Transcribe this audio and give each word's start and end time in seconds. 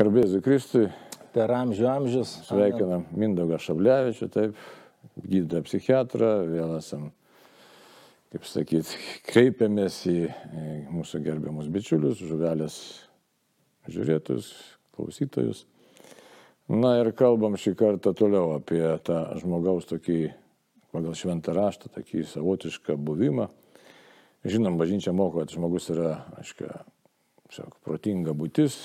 Garbėsiu 0.00 0.38
Kristui, 0.40 0.86
per 1.34 1.50
amžių 1.52 1.84
amžius. 1.90 2.30
sveikinam 2.46 3.02
Mindaugą 3.20 3.58
Šablevičių, 3.60 4.28
taip, 4.32 4.62
gydytoją 5.20 5.66
psichiatrą, 5.66 6.30
vėl 6.48 6.72
esam, 6.78 7.10
kaip 8.32 8.46
sakyt, 8.48 8.94
kreipiamės 9.28 9.98
į 10.08 10.14
mūsų 10.94 11.20
gerbiamus 11.26 11.68
bičiulius, 11.68 12.24
žuvelės 12.24 12.78
žiūrėtojus, 13.92 14.48
klausytojus. 14.96 15.66
Na 16.72 16.96
ir 17.02 17.12
kalbam 17.12 17.60
šį 17.60 17.76
kartą 17.76 18.16
toliau 18.16 18.54
apie 18.56 18.80
tą 19.04 19.20
žmogaus 19.44 19.84
tokį, 19.92 20.20
pagal 20.96 21.12
šventą 21.12 21.52
raštą, 21.60 21.92
tokį 22.00 22.24
savotišką 22.32 22.96
buvimą. 22.96 23.50
Žinom, 24.48 24.80
bažnyčia 24.80 25.12
moko, 25.12 25.42
kad 25.42 25.52
žmogus 25.52 25.92
yra, 25.92 26.22
tiesiog 26.40 27.82
protinga 27.84 28.32
būtis, 28.32 28.80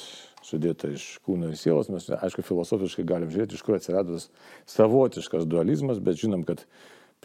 sudėta 0.46 0.91
iš 0.93 1.05
kūno 1.25 1.50
ir 1.50 1.57
sielos. 1.59 1.89
Mes, 1.93 2.07
aišku, 2.14 2.45
filosofiškai 2.45 3.05
galim 3.08 3.31
žiūrėti, 3.34 3.58
iš 3.58 3.63
kur 3.66 3.77
atsirado 3.77 4.17
tas 4.17 4.30
savotiškas 4.70 5.48
dualizmas, 5.49 6.02
bet 6.03 6.20
žinom, 6.22 6.45
kad 6.48 6.63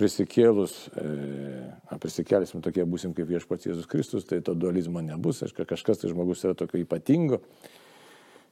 prisikėlus, 0.01 0.77
e, 0.97 1.98
prisikėlėsim 2.01 2.62
tokie 2.64 2.87
būsim 2.88 3.12
kaip 3.16 3.28
viešpats 3.28 3.69
Jėzus 3.69 3.88
Kristus, 3.91 4.25
tai 4.28 4.41
to 4.45 4.55
dualizmo 4.56 5.02
nebus, 5.05 5.42
aišku, 5.45 5.66
kažkas 5.69 6.01
tai 6.01 6.12
žmogus 6.12 6.45
yra 6.47 6.56
tokio 6.56 6.80
ypatingo. 6.80 7.42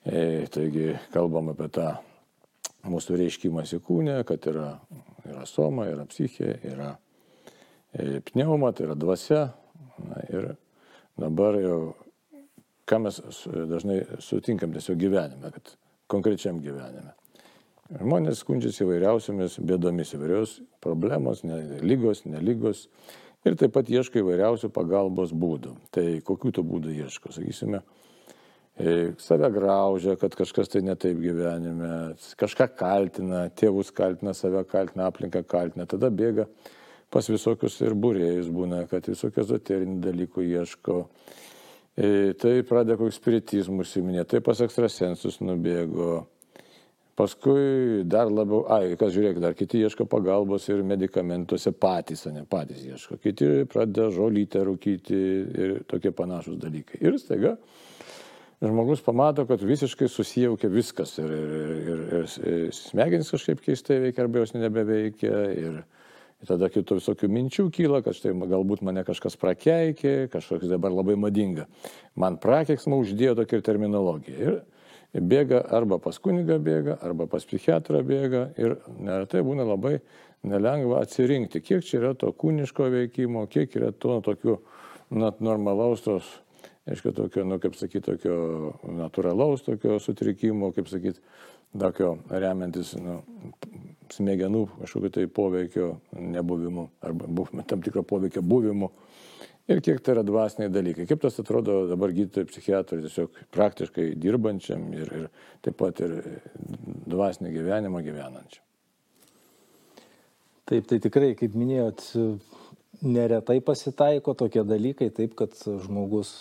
E, 0.04 0.46
taigi 0.52 0.92
kalbam 1.14 1.50
apie 1.54 1.70
tą 1.74 1.88
mūsų 2.88 3.18
reiškimąsi 3.18 3.80
kūne, 3.84 4.20
kad 4.28 4.44
yra, 4.50 4.74
yra 5.26 5.46
soma, 5.48 5.88
yra 5.90 6.04
psichė, 6.08 6.52
yra 6.68 6.92
e, 7.92 8.20
pneuma, 8.28 8.72
tai 8.72 8.88
yra 8.88 8.98
dvasia. 8.98 9.48
Na, 9.98 10.20
ir 10.30 10.52
dabar 11.18 11.58
jau 11.58 11.80
ką 12.88 13.02
mes 13.04 13.20
dažnai 13.70 14.00
sutinkam 14.24 14.72
tiesiog 14.74 14.98
gyvenime, 15.00 15.52
kad 15.54 15.74
konkrečiam 16.10 16.60
gyvenime. 16.64 17.14
Žmonės 17.88 18.42
skundžiasi 18.42 18.82
įvairiausiamis 18.84 19.54
bėdomis, 19.64 20.10
įvairios 20.16 20.58
problemos, 20.84 21.40
ne, 21.48 21.62
lygos, 21.80 22.26
nelygos 22.28 22.86
ir 23.48 23.56
taip 23.56 23.72
pat 23.76 23.88
ieško 23.88 24.20
įvairiausių 24.20 24.68
pagalbos 24.74 25.32
būdų. 25.32 25.72
Tai 25.94 26.04
kokių 26.26 26.52
tų 26.58 26.64
būdų 26.68 26.92
ieško, 27.06 27.32
sakysime, 27.32 27.80
e, 28.76 29.14
save 29.24 29.48
graužia, 29.54 30.18
kad 30.20 30.36
kažkas 30.36 30.68
tai 30.74 30.82
netaip 30.84 31.16
gyvenime, 31.22 31.92
kažką 32.40 32.68
kaltina, 32.76 33.46
tėvus 33.56 33.94
kaltina, 33.96 34.36
save 34.36 34.66
kaltina, 34.68 35.08
aplinką 35.08 35.46
kaltina, 35.48 35.88
tada 35.88 36.12
bėga 36.12 36.44
pas 37.08 37.28
visokius 37.28 37.78
ir 37.80 37.96
būrėjus 37.96 38.50
būna, 38.52 38.82
kad 38.90 39.06
visokių 39.08 39.44
ezoterinių 39.46 40.00
dalykų 40.04 40.44
ieško. 40.44 40.98
Tai 41.98 42.50
pradeda 42.68 42.94
koks 43.00 43.16
spiritizmų 43.18 43.82
užsiminė, 43.82 44.22
tai 44.28 44.38
pas 44.44 44.60
ekstrasensus 44.62 45.40
nubėgo. 45.42 46.26
Paskui 47.18 48.04
dar 48.06 48.28
labiau, 48.30 48.60
ai, 48.70 48.92
kas 48.94 49.10
žiūrėk, 49.16 49.40
dar 49.42 49.56
kiti 49.58 49.80
ieško 49.82 50.04
pagalbos 50.06 50.68
ir 50.70 50.84
medikamentuose 50.86 51.72
patys, 51.74 52.22
o 52.28 52.30
ne 52.30 52.44
patys 52.46 52.84
ieško. 52.86 53.18
Kiti 53.24 53.48
pradeda 53.66 54.06
žolytę 54.14 54.62
rūkyti 54.68 55.18
ir 55.64 55.74
tokie 55.90 56.12
panašus 56.14 56.60
dalykai. 56.62 57.02
Ir 57.02 57.18
staiga 57.18 57.56
žmogus 58.62 59.02
pamato, 59.02 59.46
kad 59.46 59.62
visiškai 59.62 60.08
susijaukia 60.10 60.70
viskas 60.70 61.16
ir, 61.18 61.30
ir, 61.30 61.50
ir, 61.58 62.00
ir, 62.20 62.30
ir 62.52 62.72
smegenys 62.74 63.30
kažkaip 63.34 63.62
keistai 63.62 64.00
veikia 64.06 64.24
arba 64.24 64.42
jos 64.42 64.54
nebeveikia. 64.54 65.42
Ir, 65.58 65.82
Ir 66.38 66.46
tada 66.46 66.68
kitų 66.70 67.00
visokių 67.00 67.28
minčių 67.34 67.64
kyla, 67.74 67.98
kad 68.06 68.14
štai 68.14 68.30
galbūt 68.46 68.82
mane 68.86 69.02
kažkas 69.06 69.34
prakeikė, 69.40 70.28
kažkoks 70.30 70.70
dabar 70.70 70.94
labai 70.94 71.16
madinga. 71.18 71.66
Man 72.14 72.38
prakeiksmą 72.38 73.00
uždėjo 73.02 73.40
tokia 73.40 73.58
terminologija. 73.66 74.60
Ir 75.16 75.24
bėga 75.24 75.64
arba 75.74 75.98
pas 75.98 76.18
kunigą 76.22 76.60
bėga, 76.62 76.98
arba 77.02 77.26
pas 77.26 77.42
psichiatrą 77.48 78.04
bėga. 78.06 78.44
Ir 78.60 78.76
neretai 79.00 79.42
būna 79.42 79.66
labai 79.66 79.96
nelengva 80.46 81.02
atsirinkti, 81.02 81.62
kiek 81.64 81.82
čia 81.82 81.98
yra 81.98 82.12
to 82.14 82.30
kūniško 82.30 82.86
veikimo, 82.92 83.46
kiek 83.50 83.74
yra 83.74 83.90
to 83.90 84.20
tokių 84.22 84.58
net 85.18 85.40
normalaus 85.42 86.04
tos, 86.04 86.28
aišku, 86.86 87.12
tokio, 87.16 87.44
nu, 87.48 87.58
kaip 87.62 87.74
sakyti, 87.78 88.04
tokio 88.12 88.38
natūralaus 88.86 89.64
tokio 89.66 89.98
sutrikimo, 90.02 90.70
kaip 90.76 90.90
sakyti, 90.92 91.18
tokio 91.78 92.14
remiantis 92.30 92.94
nu, 93.00 93.22
smegenų 94.14 94.64
kažkokio 94.78 95.10
tai 95.14 95.26
poveikio 95.30 95.88
nebuvimu 96.12 96.88
arba 97.04 97.46
tam 97.68 97.82
tikro 97.84 98.04
poveikio 98.06 98.42
buvimu. 98.42 98.90
Ir 99.68 99.82
kiek 99.84 100.00
tai 100.00 100.14
yra 100.14 100.22
dvasiniai 100.24 100.72
dalykai. 100.72 101.04
Kaip 101.10 101.20
tas 101.20 101.36
atrodo 101.42 101.82
dabar 101.90 102.12
gydytojai 102.16 102.48
psichiatrai 102.48 103.02
tiesiog 103.04 103.34
praktiškai 103.52 104.06
dirbančiam 104.16 104.86
ir, 104.96 105.10
ir 105.12 105.26
taip 105.64 105.76
pat 105.76 106.00
ir 106.06 106.14
dvasinį 107.12 107.52
gyvenimą 107.52 108.00
gyvenančiam. 108.06 108.64
Taip, 110.68 110.88
tai 110.88 110.98
tikrai, 111.04 111.34
kaip 111.36 111.54
minėjot, 111.56 112.02
neretai 113.04 113.58
pasitaiko 113.64 114.34
tokie 114.36 114.64
dalykai, 114.68 115.10
taip, 115.16 115.36
kad 115.36 115.52
žmogus 115.84 116.32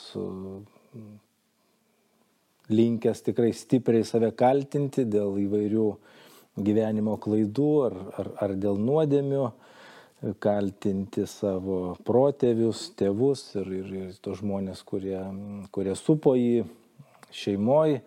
linkęs 2.71 3.23
tikrai 3.27 3.53
stipriai 3.55 4.07
save 4.07 4.33
kaltinti 4.39 5.03
dėl 5.07 5.35
įvairių 5.43 5.85
uh, 5.91 6.17
gyvenimo 6.57 7.15
klaidų 7.21 7.71
ar, 7.87 7.97
ar, 8.17 8.29
ar 8.45 8.53
dėl 8.57 8.79
nuodėmių, 8.81 9.45
kaltinti 10.41 11.27
savo 11.29 11.95
protėvius, 12.07 12.87
tėvus 12.97 13.43
ir, 13.59 13.69
ir, 13.81 13.91
ir 14.01 14.15
tos 14.23 14.41
žmonės, 14.41 14.81
kurie, 14.87 15.19
kurie 15.73 15.93
supo 15.97 16.33
jį 16.37 16.65
šeimoje. 17.33 18.01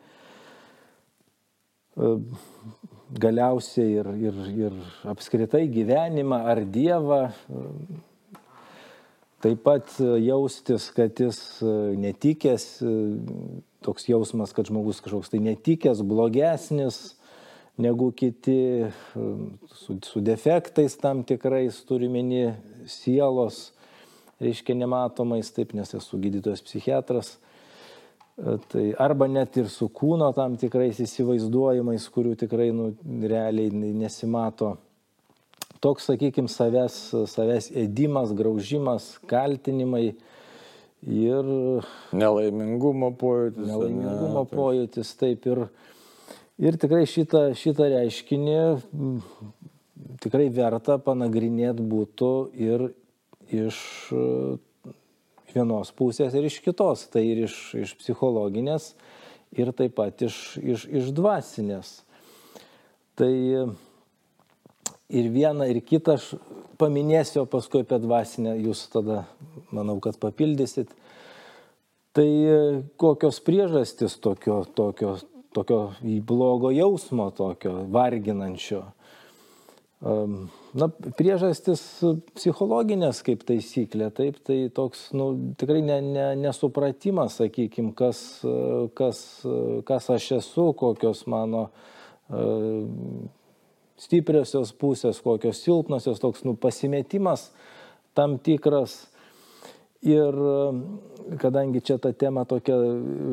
Galiausiai 3.21 3.99
ir, 4.01 4.11
ir, 4.31 4.43
ir 4.67 4.77
apskritai 5.11 5.67
gyvenimą 5.71 6.43
ar 6.51 6.63
Dievą. 6.65 7.23
Taip 9.41 9.63
pat 9.65 9.95
jaustis, 10.21 10.91
kad 10.93 11.17
jis 11.17 11.39
netikęs, 11.97 12.67
toks 13.85 14.05
jausmas, 14.11 14.53
kad 14.53 14.69
žmogus 14.69 15.01
kažkoks 15.01 15.33
tai 15.33 15.41
netikęs, 15.45 16.03
blogesnis, 16.05 17.01
negu 17.81 18.11
kiti, 18.17 18.87
su, 19.75 19.99
su 20.05 20.23
defektais 20.25 20.97
tam 21.01 21.23
tikrais, 21.27 21.81
turimini 21.89 22.51
sielos, 22.89 23.71
reiškia 24.41 24.77
nematomais, 24.79 25.51
taip, 25.57 25.75
nes 25.77 25.95
esu 25.97 26.21
gydytojas 26.21 26.63
psichiatras. 26.65 27.39
Tai 28.41 28.85
arba 28.97 29.27
net 29.29 29.59
ir 29.61 29.69
su 29.69 29.91
kūno 29.93 30.31
tam 30.33 30.55
tikrais 30.61 31.01
įsivaizduojimais, 31.05 32.07
kurių 32.13 32.37
tikrai 32.41 32.71
nu, 32.73 32.93
realiai 33.29 33.69
nesimato. 33.73 34.77
Toks, 35.81 36.11
sakykime, 36.11 36.49
savęs, 36.53 36.97
savęs 37.33 37.71
ėdimas, 37.83 38.33
graužimas, 38.37 39.15
kaltinimai 39.29 40.11
ir... 41.09 41.53
Nelaimingumo 42.17 43.13
pojūtis. 43.21 43.65
Nelaimingumo 43.69 44.43
ne, 44.45 44.51
pojūtis, 44.53 45.13
taip 45.21 45.49
ir 45.49 45.63
Ir 46.61 46.77
tikrai 46.77 47.07
šitą, 47.09 47.51
šitą 47.57 47.87
reiškinį 47.89 48.57
tikrai 50.21 50.51
verta 50.53 50.99
panagrinėti 51.01 51.85
būtų 51.89 52.33
ir 52.61 52.91
iš 53.49 53.79
vienos 55.55 55.93
pusės 55.97 56.37
ir 56.37 56.47
iš 56.47 56.61
kitos, 56.65 57.07
tai 57.13 57.25
ir 57.31 57.47
iš, 57.47 57.57
iš 57.81 57.95
psichologinės, 58.03 58.93
ir 59.57 59.73
taip 59.77 59.97
pat 59.97 60.21
iš, 60.27 60.37
iš, 60.61 60.85
iš 61.01 61.11
dvasinės. 61.17 61.95
Tai 63.19 63.33
ir 65.11 65.33
vieną, 65.33 65.67
ir 65.69 65.81
kitą 65.85 66.17
aš 66.19 66.31
paminėsiu, 66.81 67.43
o 67.45 67.51
paskui 67.51 67.83
apie 67.85 67.99
dvasinę 68.01 68.55
jūs 68.61 68.87
tada, 68.93 69.25
manau, 69.75 69.99
kad 70.05 70.21
papildysit. 70.23 70.93
Tai 72.17 72.31
kokios 72.99 73.41
priežastys 73.47 74.17
tokio, 74.23 74.63
tokio, 74.75 75.19
tokio 75.55 75.93
blogo 76.27 76.71
jausmo, 76.75 77.31
tokio 77.37 77.85
varginančio. 77.91 78.85
Na, 80.01 80.87
priežastis 81.19 81.83
psichologinės 82.33 83.21
kaip 83.27 83.43
taisyklė, 83.45 84.09
taip, 84.17 84.39
tai 84.47 84.63
toks, 84.73 85.11
nu, 85.13 85.27
tikrai 85.61 85.83
ne, 85.85 85.99
ne, 86.01 86.29
nesupratimas, 86.41 87.37
sakykime, 87.43 87.93
kas, 87.99 88.23
kas, 88.97 89.21
kas 89.89 90.09
aš 90.15 90.31
esu, 90.39 90.71
kokios 90.81 91.27
mano 91.29 91.67
uh, 91.67 93.29
stipriosios 94.01 94.73
pusės, 94.81 95.21
kokios 95.21 95.61
silpnosios, 95.65 96.21
toks, 96.23 96.45
nu, 96.49 96.57
pasimetimas 96.57 97.51
tam 98.17 98.39
tikras 98.41 99.10
Ir 100.01 100.37
kadangi 101.39 101.83
čia 101.85 101.99
tą 102.01 102.15
temą 102.17 102.47
tokią 102.49 102.77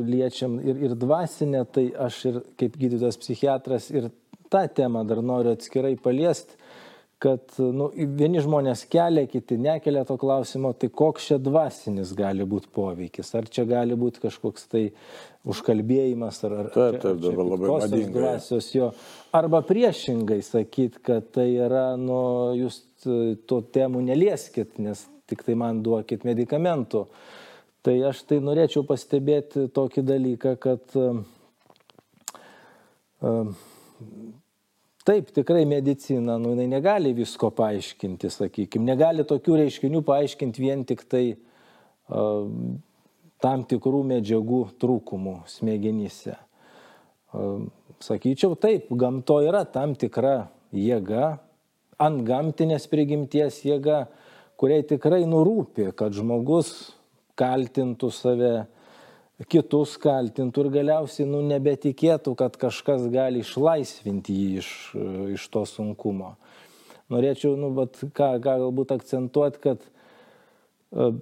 liečiam 0.07 0.57
ir, 0.59 0.81
ir 0.89 0.95
dvasinę, 0.99 1.63
tai 1.71 1.87
aš 1.95 2.17
ir 2.27 2.41
kaip 2.59 2.75
gydytojas 2.75 3.19
psichiatras 3.21 3.87
ir 3.93 4.09
tą 4.51 4.65
temą 4.67 5.05
dar 5.07 5.23
noriu 5.23 5.53
atskirai 5.55 5.95
paliesti, 5.95 6.59
kad 7.23 7.55
nu, 7.57 7.87
vieni 8.19 8.43
žmonės 8.43 8.83
kelia, 8.91 9.23
kiti 9.31 9.57
nekelia 9.57 10.03
to 10.05 10.19
klausimo, 10.21 10.73
tai 10.77 10.91
koks 10.93 11.31
čia 11.31 11.39
dvasinis 11.41 12.11
gali 12.17 12.45
būti 12.45 12.69
poveikis. 12.75 13.31
Ar 13.39 13.47
čia 13.49 13.65
gali 13.65 13.97
būti 13.97 14.21
kažkoks 14.27 14.67
tai 14.69 14.83
užkalbėjimas, 15.47 16.43
ar, 16.45 16.57
ar, 16.61 16.71
taip, 16.75 16.99
taip, 17.01 17.17
dabar 17.23 17.49
labai 17.55 17.73
madinga. 17.73 18.13
Dvasios 18.19 18.69
jo. 18.75 18.91
Arba 19.39 19.63
priešingai 19.65 20.43
sakyti, 20.45 21.01
kad 21.09 21.31
tai 21.33 21.49
yra, 21.55 21.89
nu, 21.97 22.19
jūs 22.59 22.83
to 23.49 23.63
temų 23.73 24.03
nelieskit, 24.11 24.77
nes 24.83 25.07
tik 25.29 25.43
tai 25.47 25.57
man 25.59 25.83
duokit 25.85 26.25
medikamentų. 26.27 27.05
Tai 27.85 27.95
aš 28.09 28.23
tai 28.27 28.41
norėčiau 28.43 28.83
pastebėti 28.87 29.67
tokį 29.75 30.03
dalyką, 30.07 30.57
kad 30.59 30.97
uh, 30.99 31.21
uh, 33.21 33.55
Taip, 35.07 35.29
tikrai 35.31 35.63
medicina, 35.63 36.35
nu, 36.35 36.49
jinai 36.51 36.65
negali 36.67 37.13
visko 37.15 37.47
paaiškinti, 37.55 38.27
sakykime, 38.27 38.83
negali 38.89 39.23
tokių 39.23 39.61
reiškinių 39.61 40.01
paaiškinti 40.03 40.59
vien 40.59 40.81
tik 40.83 41.05
tai 41.07 41.21
uh, 41.31 42.49
tam 43.39 43.63
tikrų 43.71 44.01
medžiagų 44.09 44.59
trūkumų 44.83 45.37
smegenyse. 45.47 46.35
Uh, 47.31 47.69
sakyčiau, 48.03 48.57
taip, 48.59 48.91
gamto 48.99 49.39
yra 49.47 49.63
tam 49.63 49.95
tikra 49.95 50.49
jėga, 50.75 51.37
ant 52.03 52.27
gamtinės 52.27 52.91
prigimties 52.91 53.63
jėga, 53.63 54.09
kuriai 54.57 54.85
tikrai 54.87 55.23
nurūpi, 55.29 55.91
kad 55.97 56.15
žmogus 56.17 56.73
kaltintų 57.37 58.09
save 58.13 58.53
kitus 59.51 59.93
kaltintų 60.01 60.65
ir 60.65 60.71
galiausiai 60.79 61.27
nu, 61.29 61.43
nebetikėtų, 61.45 62.33
kad 62.39 62.57
kažkas 62.57 63.05
gali 63.13 63.43
išlaisvinti 63.45 64.33
jį 64.33 64.47
iš, 64.63 64.71
iš 65.37 65.45
to 65.53 65.61
sunkumo. 65.69 66.33
Norėčiau, 67.13 67.53
nu, 67.59 67.69
bet 67.77 68.01
ką, 68.01 68.33
ką 68.41 68.57
galbūt 68.63 68.91
akcentuoti, 68.97 69.61
kad 69.63 69.85
uh, 69.85 71.13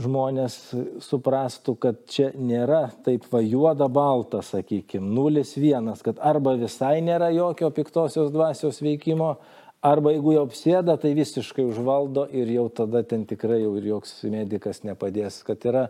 žmonės 0.00 0.56
suprastų, 1.02 1.74
kad 1.80 2.04
čia 2.10 2.30
nėra 2.36 2.88
taip 3.04 3.26
va 3.32 3.40
juoda 3.42 3.88
balta, 3.90 4.42
sakykime, 4.44 5.08
nulis 5.16 5.56
vienas, 5.58 6.04
kad 6.04 6.20
arba 6.22 6.54
visai 6.60 7.00
nėra 7.04 7.30
jokio 7.34 7.70
piktosios 7.74 8.30
dvasios 8.34 8.80
veikimo, 8.84 9.36
arba 9.80 10.12
jeigu 10.14 10.34
jau 10.36 10.44
apsėda, 10.46 10.96
tai 11.00 11.14
visiškai 11.16 11.64
užvaldo 11.64 12.26
ir 12.36 12.50
jau 12.52 12.66
tada 12.80 13.02
ten 13.06 13.24
tikrai 13.28 13.62
jau 13.62 13.72
ir 13.80 13.88
joks 13.94 14.18
medikas 14.28 14.82
nepadės, 14.84 15.40
kad 15.46 15.64
yra, 15.68 15.86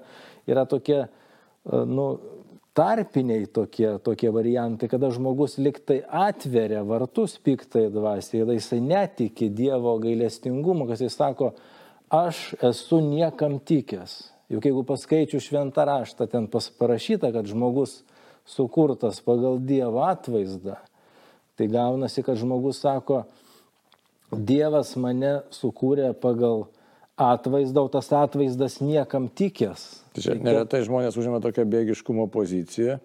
yra 0.46 0.66
tokia 0.70 1.08
nu, 1.66 2.12
tarpiniai 2.76 3.48
tokie, 3.50 3.96
tokie 4.04 4.30
variantai, 4.32 4.88
kada 4.90 5.10
žmogus 5.12 5.58
liktai 5.58 6.00
atveria 6.06 6.84
vartus 6.86 7.36
piktai 7.42 7.88
dvasiai, 7.92 8.44
tada 8.44 8.56
jisai 8.56 8.80
netiki 8.84 9.50
Dievo 9.50 9.96
gailestingumo, 10.02 10.86
kas 10.88 11.02
jis 11.02 11.18
sako, 11.18 11.52
aš 12.10 12.52
esu 12.70 13.02
niekam 13.04 13.58
tikęs. 13.58 14.20
Juk 14.50 14.66
jeigu 14.66 14.82
paskaičiu 14.86 15.38
šventą 15.42 15.84
raštą, 15.86 16.26
ten 16.30 16.48
parašyta, 16.50 17.30
kad 17.34 17.46
žmogus 17.46 18.00
sukurtas 18.46 19.20
pagal 19.22 19.60
Dievo 19.62 20.02
atvaizdą, 20.06 20.78
tai 21.58 21.68
gaunasi, 21.70 22.24
kad 22.26 22.38
žmogus 22.38 22.80
sako, 22.82 23.24
Dievas 24.30 24.94
mane 25.00 25.40
sukūrė 25.54 26.12
pagal 26.18 26.68
atvaizdą, 27.20 27.84
o 27.84 27.92
tas 27.92 28.08
atvaizdas 28.14 28.78
niekam 28.80 29.28
tikęs. 29.28 29.86
Tai 30.14 30.24
čia 30.24 30.36
neretai 30.40 30.84
žmonės 30.86 31.18
užima 31.20 31.40
tokią 31.42 31.66
bėgiškumo 31.68 32.28
poziciją, 32.32 32.96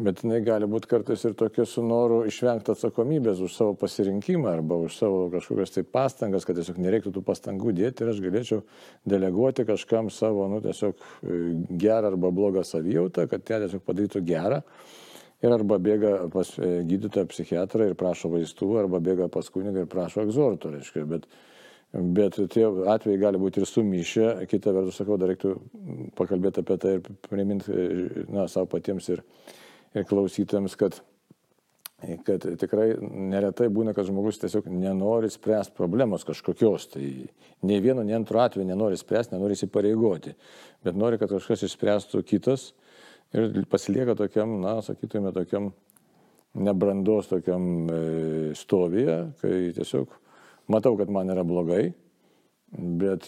bet 0.00 0.22
jinai 0.24 0.40
gali 0.44 0.66
būti 0.70 0.88
kartais 0.90 1.22
ir 1.28 1.36
tokia 1.38 1.66
su 1.68 1.84
noru 1.86 2.22
išvengti 2.28 2.72
atsakomybės 2.72 3.42
už 3.44 3.54
savo 3.54 3.76
pasirinkimą 3.78 4.48
arba 4.50 4.80
už 4.80 4.96
savo 4.96 5.26
kažkokias 5.34 5.76
tai 5.76 5.84
pastangas, 5.84 6.48
kad 6.48 6.58
tiesiog 6.58 6.80
nereiktų 6.80 7.12
tų 7.14 7.24
pastangų 7.26 7.76
dėti 7.76 8.04
ir 8.04 8.14
aš 8.14 8.24
galėčiau 8.24 8.62
deleguoti 9.12 9.68
kažkam 9.68 10.10
savo, 10.14 10.48
nu, 10.50 10.62
tiesiog 10.64 10.96
e, 10.96 11.38
gerą 11.84 12.14
arba 12.14 12.32
blogą 12.34 12.64
savijautą, 12.66 13.28
kad 13.30 13.44
jie 13.44 13.62
tiesiog 13.66 13.84
padarytų 13.86 14.24
gerą. 14.26 14.64
Ir 15.40 15.54
arba 15.56 15.78
bėga 15.80 16.16
pas 16.32 16.50
e, 16.58 16.82
gydytoją 16.88 17.28
psichiatrą 17.30 17.86
ir 17.88 17.94
prašo 17.96 18.28
vaistų, 18.32 18.74
arba 18.82 19.00
bėga 19.00 19.30
pas 19.32 19.46
kunigą 19.52 19.86
ir 19.86 19.88
prašo 19.88 20.26
egzorto, 20.26 20.72
reiškia. 20.74 21.06
Bet 21.08 21.28
Bet 21.90 22.36
tie 22.54 22.68
atvejai 22.86 23.18
gali 23.18 23.38
būti 23.42 23.58
ir 23.58 23.66
sumišę, 23.66 24.26
kita 24.46 24.70
vertus, 24.70 25.00
sakau, 25.00 25.16
dar 25.18 25.32
reiktų 25.32 25.56
pakalbėti 26.18 26.62
apie 26.62 26.76
tai 26.78 26.92
ir 26.96 27.08
priminti 27.26 27.74
na, 28.30 28.44
savo 28.46 28.68
patiems 28.70 29.08
ir, 29.10 29.24
ir 29.98 30.06
klausytėms, 30.06 30.76
kad, 30.78 31.00
kad 32.28 32.46
tikrai 32.62 32.92
neretai 33.02 33.66
būna, 33.74 33.90
kad 33.96 34.06
žmogus 34.06 34.38
tiesiog 34.38 34.68
nenori 34.70 35.32
spręsti 35.34 35.74
problemos 35.74 36.22
kažkokios. 36.28 36.86
Tai 36.94 37.08
nei 37.66 37.82
vieno, 37.82 38.06
nei 38.06 38.14
antro 38.14 38.38
atveju 38.44 38.68
nenori 38.70 39.00
spręsti, 39.00 39.34
nenori 39.34 39.58
įsipareigoti, 39.58 40.36
bet 40.86 40.94
nori, 40.94 41.18
kad 41.18 41.34
kažkas 41.34 41.66
išspręstų 41.66 42.22
kitas 42.30 42.70
ir 43.36 43.64
pasilieka 43.70 44.16
tokiam, 44.18 44.58
na, 44.62 44.78
sakytume, 44.84 45.32
tokiam 45.36 45.70
nebrandos 46.54 47.30
tokiam 47.30 47.64
e, 47.86 48.00
stovyje, 48.58 49.18
kai 49.42 49.56
tiesiog 49.76 50.14
matau, 50.70 50.96
kad 50.98 51.10
man 51.12 51.30
yra 51.30 51.44
blogai, 51.46 51.90
bet 52.70 53.26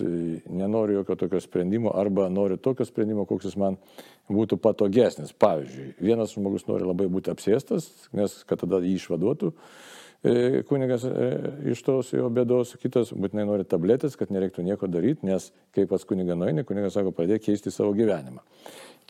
nenoriu 0.51 1.01
jokio 1.01 1.17
tokio 1.17 1.41
sprendimo 1.41 1.91
arba 1.99 2.29
noriu 2.29 2.57
tokio 2.57 2.87
sprendimo, 2.87 3.25
koks 3.27 3.51
jis 3.51 3.57
man 3.59 3.79
būtų 4.31 4.59
patogesnis. 4.63 5.33
Pavyzdžiui, 5.35 5.97
vienas 5.99 6.37
žmogus 6.37 6.69
nori 6.69 6.87
labai 6.87 7.09
būti 7.11 7.33
apsėstas, 7.33 7.91
nes 8.15 8.39
kad 8.47 8.63
tada 8.63 8.79
jį 8.85 8.95
išvaduotų 9.01 9.51
e, 9.51 10.63
kunigas 10.69 11.07
e, 11.09 11.33
iš 11.75 11.83
tos 11.83 12.13
jo 12.15 12.31
bėdos, 12.31 12.77
kitas 12.83 13.11
būtinai 13.17 13.49
nori 13.51 13.67
tabletės, 13.67 14.15
kad 14.19 14.31
nereiktų 14.31 14.67
nieko 14.69 14.91
daryti, 14.91 15.27
nes 15.27 15.51
kai 15.75 15.89
pas 15.91 16.07
kunigą 16.07 16.39
nueini, 16.39 16.67
kunigas 16.69 16.95
sako, 16.99 17.15
pradėk 17.17 17.49
keisti 17.49 17.75
savo 17.75 17.97
gyvenimą. 17.99 18.47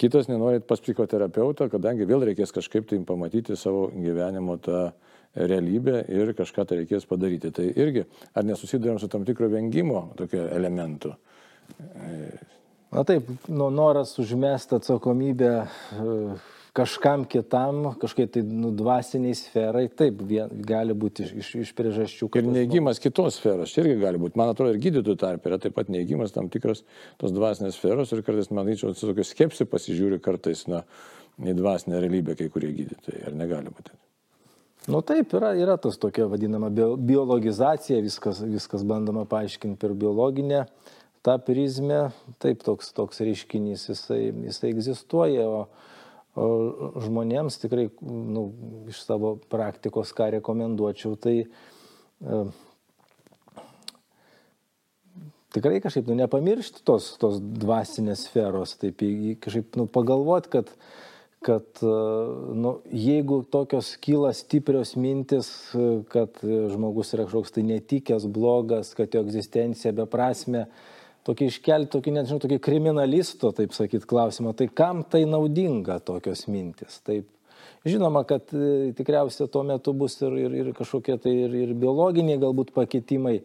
Kitas 0.00 0.28
nenori 0.30 0.62
pas 0.64 0.80
psichoterapeutą, 0.80 1.68
kadangi 1.72 2.06
vėl 2.08 2.24
reikės 2.30 2.54
kažkaip 2.54 2.88
tai 2.90 2.98
pamatyti 3.06 3.56
savo 3.60 3.88
gyvenimo 3.92 4.56
tą 4.62 4.86
realybę 5.36 6.02
ir 6.12 6.32
kažką 6.36 6.64
tai 6.68 6.82
reikės 6.82 7.06
padaryti. 7.08 7.52
Tai 7.54 7.66
irgi, 7.70 8.06
ar 8.34 8.46
nesusidurėm 8.48 9.00
su 9.00 9.08
tam 9.12 9.26
tikro 9.28 9.48
vengimo 9.52 10.08
tokio 10.16 10.46
elementu? 10.52 11.14
Na 12.92 13.04
taip, 13.08 13.28
nu, 13.48 13.70
noras 13.72 14.12
užmesti 14.20 14.76
atsakomybę 14.76 15.52
e, 15.56 16.16
kažkam 16.76 17.24
kitam, 17.28 17.90
kažkaip 18.00 18.30
tai 18.32 18.42
nu, 18.48 18.70
dvasiniai 18.76 19.36
sferai, 19.36 19.84
taip, 19.92 20.22
vien, 20.28 20.52
gali 20.66 20.94
būti 20.96 21.26
iš, 21.26 21.32
iš, 21.42 21.50
iš 21.66 21.72
priežasčių. 21.76 22.30
Ir 22.40 22.48
neįgymas 22.48 23.00
nu... 23.00 23.04
kitos 23.06 23.36
sferos, 23.36 23.74
irgi 23.76 23.98
gali 24.00 24.20
būti. 24.22 24.38
Man 24.40 24.52
atrodo, 24.54 24.72
ir 24.72 24.80
gydytojų 24.80 25.18
tarp 25.20 25.48
yra 25.50 25.58
taip 25.60 25.76
pat 25.76 25.92
neįgymas 25.92 26.32
tam 26.32 26.48
tikros 26.52 26.84
tos 27.20 27.34
dvasinės 27.36 27.76
sferos 27.76 28.14
ir 28.16 28.24
kartais, 28.24 28.48
manyčiau, 28.54 28.94
su 28.96 29.10
tokiu 29.10 29.26
skepsiu 29.28 29.68
pasižiūri 29.68 30.20
kartais 30.24 30.64
na, 30.72 30.86
į 31.44 31.58
dvasinę 31.60 32.00
realybę 32.00 32.38
kai 32.40 32.48
kurie 32.52 32.72
gydytojai. 32.78 33.26
Ar 33.28 33.36
negali 33.36 33.72
būti? 33.72 33.92
Nu 34.90 34.98
taip, 35.06 35.36
yra, 35.38 35.52
yra 35.54 35.76
tas 35.78 36.00
tokia 36.00 36.24
vadinama 36.26 36.72
biologizacija, 36.72 38.00
viskas, 38.02 38.40
viskas 38.42 38.82
bandoma 38.88 39.28
paaiškinti 39.30 39.78
per 39.78 39.92
biologinę 39.94 40.64
tą 41.22 41.36
prizmę, 41.38 42.08
taip 42.42 42.64
toks, 42.66 42.90
toks 42.96 43.22
reiškinys, 43.22 43.86
jisai, 43.92 44.32
jisai 44.48 44.72
egzistuoja, 44.72 45.46
o 45.46 45.60
žmonėms 46.36 47.60
tikrai 47.60 47.90
nu, 48.00 48.46
iš 48.88 49.02
savo 49.04 49.36
praktikos, 49.52 50.14
ką 50.16 50.30
rekomenduočiau, 50.38 51.16
tai 51.20 51.34
e, 51.44 52.42
tikrai 55.52 55.82
kažkaip 55.84 56.08
nu, 56.08 56.16
nepamiršti 56.22 56.84
tos, 56.88 57.12
tos 57.20 57.36
dvasinės 57.40 58.26
sferos, 58.30 58.78
taip 58.80 59.04
kažkaip 59.44 59.76
nu, 59.76 59.88
pagalvoti, 59.90 60.54
kad 60.56 60.76
kad 61.42 61.80
e, 61.82 61.92
nu, 62.54 62.76
jeigu 62.94 63.40
tokios 63.50 63.96
kyla 63.98 64.30
stiprios 64.30 64.94
mintis, 64.94 65.48
e, 65.74 66.04
kad 66.06 66.38
žmogus 66.42 67.10
yra 67.16 67.26
kažkoks 67.26 67.56
tai 67.56 67.64
netikęs, 67.66 68.28
blogas, 68.30 68.92
kad 68.94 69.10
jo 69.10 69.24
egzistencija 69.26 69.90
beprasme, 69.96 70.68
tokį 71.26 71.48
iškelti, 71.50 71.90
tokį, 71.96 72.14
nežinau, 72.18 72.40
tokį 72.42 72.58
kriminalisto, 72.62 73.52
taip 73.56 73.74
sakyt, 73.76 74.06
klausimą, 74.10 74.54
tai 74.58 74.68
kam 74.68 75.04
tai 75.08 75.24
naudinga 75.28 76.00
tokios 76.04 76.46
mintis? 76.50 77.00
Taip, 77.06 77.28
žinoma, 77.86 78.24
kad 78.28 78.50
e, 78.54 78.92
tikriausiai 78.98 79.50
tuo 79.52 79.64
metu 79.66 79.94
bus 79.96 80.18
ir, 80.22 80.38
ir, 80.46 80.56
ir 80.62 80.72
kažkokie 80.76 81.18
tai 81.22 81.34
ir, 81.44 81.54
ir 81.66 81.76
biologiniai 81.78 82.40
galbūt 82.42 82.72
pakitimai, 82.76 83.40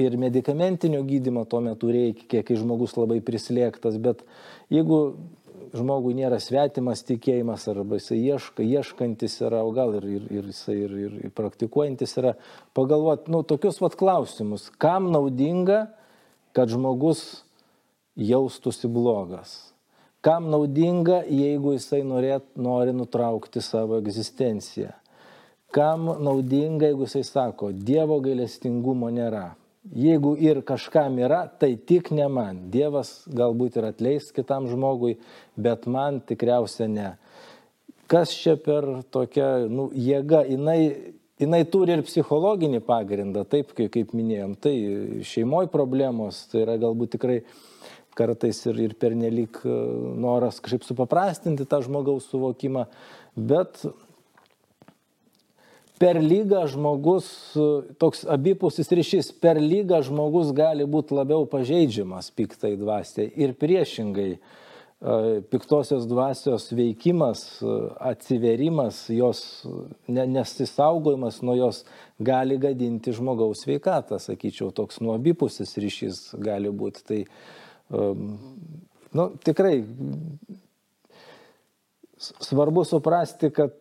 ir 0.00 0.18
medicamentinio 0.18 1.04
gydimo 1.06 1.44
tuo 1.46 1.60
metu 1.62 1.92
reikia, 1.94 2.42
kai 2.42 2.58
žmogus 2.58 2.96
labai 2.98 3.20
prislėgtas, 3.24 4.00
bet 4.02 4.24
jeigu 4.72 5.00
žmogui 5.74 6.14
nėra 6.14 6.38
svetimas 6.42 7.02
tikėjimas, 7.06 7.66
arba 7.70 7.98
jisai 7.98 8.20
ieška, 8.20 8.62
ieškantis 8.62 9.40
yra, 9.42 9.64
o 9.66 9.72
gal 9.74 9.96
ir, 9.98 10.06
ir, 10.18 10.26
ir 10.30 10.48
jisai 10.52 10.76
ir, 10.84 10.96
ir, 11.06 11.16
praktikuojantis 11.34 12.16
yra, 12.20 12.34
pagalvoti, 12.76 13.32
nu, 13.34 13.42
tokius 13.46 13.80
vat 13.82 13.96
klausimus, 13.98 14.68
kam 14.82 15.10
naudinga, 15.14 15.84
kad 16.54 16.70
žmogus 16.70 17.44
jaustųsi 18.16 18.88
blogas. 18.88 19.74
Kam 20.24 20.46
naudinga, 20.48 21.20
jeigu 21.28 21.74
jisai 21.74 22.00
norėt, 22.06 22.46
nori 22.56 22.94
nutraukti 22.96 23.60
savo 23.60 23.98
egzistenciją. 24.00 24.94
kam 25.74 26.06
naudinga, 26.22 26.86
jeigu 26.86 27.02
jisai 27.02 27.24
sako, 27.26 27.72
Dievo 27.72 28.20
gailestingumo 28.22 29.10
nėra. 29.10 29.56
Jeigu 29.92 30.36
ir 30.40 30.62
kažkam 30.62 31.18
yra, 31.18 31.42
tai 31.60 31.74
tik 31.76 32.12
ne 32.14 32.28
man. 32.30 32.60
Dievas 32.70 33.24
galbūt 33.28 33.80
ir 33.80 33.88
atleis 33.90 34.30
kitam 34.32 34.68
žmogui, 34.70 35.18
bet 35.60 35.84
man 35.90 36.22
tikriausia 36.24 36.86
ne. 36.88 37.10
Kas 38.08 38.32
čia 38.38 38.54
per 38.56 38.86
tokia 39.12 39.66
nu, 39.68 39.90
jėga, 39.92 40.44
jinai, 40.48 40.78
jinai 41.40 41.64
turi 41.68 41.96
ir 41.96 42.04
psichologinį 42.06 42.80
pagrindą, 42.86 43.44
taip 43.48 43.74
kaip, 43.76 44.14
minėjom, 44.14 44.56
tai 44.60 44.74
šeimoje 45.26 45.70
problemos, 45.72 46.44
tai 46.52 46.64
yra 46.64 46.78
galbūt 46.82 47.16
tikrai 47.16 47.40
kartais 48.14 48.60
ir, 48.70 48.78
ir 48.78 48.94
pernelik 48.98 49.58
e, 49.66 49.76
noras 50.22 50.60
kažkaip 50.62 50.86
supaprastinti 50.86 51.66
tą 51.66 51.80
žmogaus 51.82 52.28
suvokimą, 52.30 52.86
bet 53.34 53.82
per 55.98 56.18
lygą 56.22 56.64
žmogus, 56.70 57.26
toks 58.02 58.24
abipusis 58.30 58.90
ryšys, 58.90 59.30
per 59.42 59.60
lygą 59.62 60.02
žmogus 60.06 60.52
gali 60.54 60.86
būti 60.90 61.14
labiau 61.16 61.46
pažeidžiamas 61.50 62.30
piktai 62.34 62.74
dvasiai 62.78 63.30
ir 63.40 63.54
priešingai 63.58 64.34
piktosios 65.50 66.06
dvasios 66.08 66.70
veikimas, 66.72 67.60
atsiverimas, 68.00 69.04
jos 69.12 69.66
nesisaugojimas 70.08 71.42
nuo 71.44 71.54
jos 71.58 71.82
gali 72.18 72.56
gadinti 72.58 73.12
žmogaus 73.12 73.66
sveikatą, 73.66 74.18
sakyčiau, 74.22 74.70
toks 74.72 75.02
nuo 75.04 75.12
abipusis 75.18 75.76
ryšys 75.76 76.22
gali 76.40 76.72
būti. 76.72 77.04
Tai 77.04 77.20
nu, 79.12 79.26
tikrai 79.44 79.76
svarbu 82.16 82.84
suprasti, 82.88 83.50
kad 83.52 83.76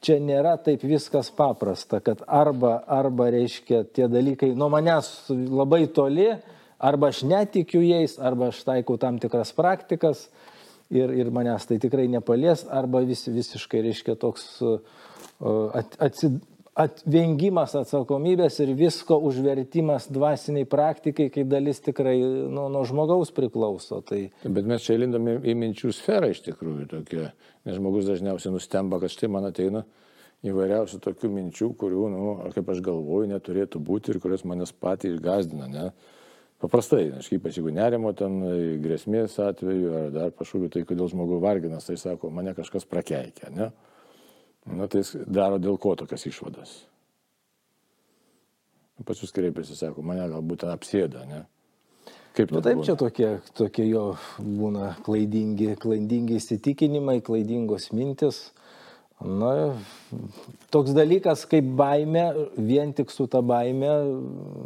čia 0.00 0.16
nėra 0.24 0.54
taip 0.64 0.80
viskas 0.86 1.28
paprasta, 1.36 2.00
kad 2.00 2.24
arba, 2.24 2.78
arba 2.88 3.28
reiškia 3.34 3.84
tie 3.92 4.08
dalykai 4.08 4.54
nuo 4.56 4.70
manęs 4.72 5.28
labai 5.28 5.84
toli, 5.92 6.30
arba 6.80 7.10
aš 7.12 7.22
netikiu 7.28 7.82
jais, 7.84 8.16
arba 8.18 8.50
aš 8.50 8.62
taikau 8.66 8.98
tam 9.00 9.20
tikras 9.22 9.52
praktikas 9.56 10.28
ir, 10.90 11.12
ir 11.12 11.30
manęs 11.34 11.68
tai 11.68 11.78
tikrai 11.82 12.08
nepalies, 12.10 12.66
arba 12.66 13.04
vis, 13.06 13.26
visiškai 13.28 13.84
reiškia 13.86 14.16
toks 14.20 14.48
at, 15.76 15.94
atsid, 16.00 16.40
atvengimas 16.80 17.74
atsakomybės 17.78 18.60
ir 18.62 18.72
visko 18.78 19.18
užvertimas 19.28 20.08
dvasiniai 20.12 20.68
praktikai, 20.70 21.28
kai 21.32 21.44
dalis 21.48 21.82
tikrai 21.84 22.16
nuo, 22.20 22.68
nuo 22.72 22.84
žmogaus 22.88 23.32
priklauso. 23.36 24.00
Tai... 24.06 24.22
Bet 24.44 24.68
mes 24.68 24.84
čia 24.86 24.98
lindame 25.00 25.38
į 25.40 25.56
minčių 25.58 25.92
sferą 25.96 26.30
iš 26.32 26.44
tikrųjų 26.46 26.86
tokia, 26.94 27.30
nes 27.66 27.76
žmogus 27.76 28.08
dažniausiai 28.08 28.54
nustemba, 28.54 29.00
kad 29.02 29.12
štai 29.12 29.30
man 29.32 29.50
ateina 29.50 29.84
įvairiausių 30.46 31.02
tokių 31.04 31.28
minčių, 31.34 31.72
kurių, 31.80 32.06
nu, 32.14 32.30
kaip 32.54 32.70
aš 32.72 32.80
galvoju, 32.84 33.28
neturėtų 33.34 33.82
būti 33.84 34.14
ir 34.14 34.20
kurios 34.22 34.46
manęs 34.48 34.72
patį 34.72 35.14
išgazdina. 35.14 35.68
Ne? 35.68 35.90
Paprastai, 36.60 37.06
ypač 37.32 37.56
jeigu 37.56 37.72
nerimo 37.72 38.10
ten 38.12 38.34
grėsmės 38.84 39.38
atveju 39.40 39.92
ar 39.96 40.10
dar 40.12 40.34
kažkokiu, 40.36 40.68
tai 40.72 40.82
kodėl 40.84 41.08
žmogų 41.08 41.38
varginas, 41.40 41.86
tai 41.88 41.96
sako, 41.96 42.28
mane 42.36 42.52
kažkas 42.56 42.84
prakeikia. 42.88 43.48
Ne? 43.54 43.70
Na, 44.68 44.88
tai 44.90 45.00
jis 45.00 45.14
daro 45.24 45.56
dėl 45.56 45.80
ko 45.80 45.94
tokias 45.96 46.26
išvadas. 46.28 46.74
Pačius 49.08 49.32
kreipiasi, 49.32 49.78
sako, 49.78 50.04
mane 50.04 50.26
galbūt 50.28 50.66
ten 50.66 50.74
apsėda, 50.74 51.24
ne? 51.30 51.46
Kaip 52.36 52.52
nu, 52.52 52.60
taip, 52.62 52.76
būna? 52.78 52.86
čia 52.86 52.94
tokie, 53.00 53.30
tokie 53.58 53.86
jo 53.88 54.04
būna 54.38 54.92
klaidingi, 55.06 55.72
klaidingi 55.80 56.36
įsitikinimai, 56.38 57.18
klaidingos 57.26 57.88
mintis. 57.96 58.50
Na, 59.20 59.74
toks 60.72 60.94
dalykas 60.96 61.42
kaip 61.48 61.66
baime, 61.76 62.22
vien 62.56 62.94
tik 62.96 63.10
su 63.12 63.26
ta 63.28 63.42
baime, 63.44 63.90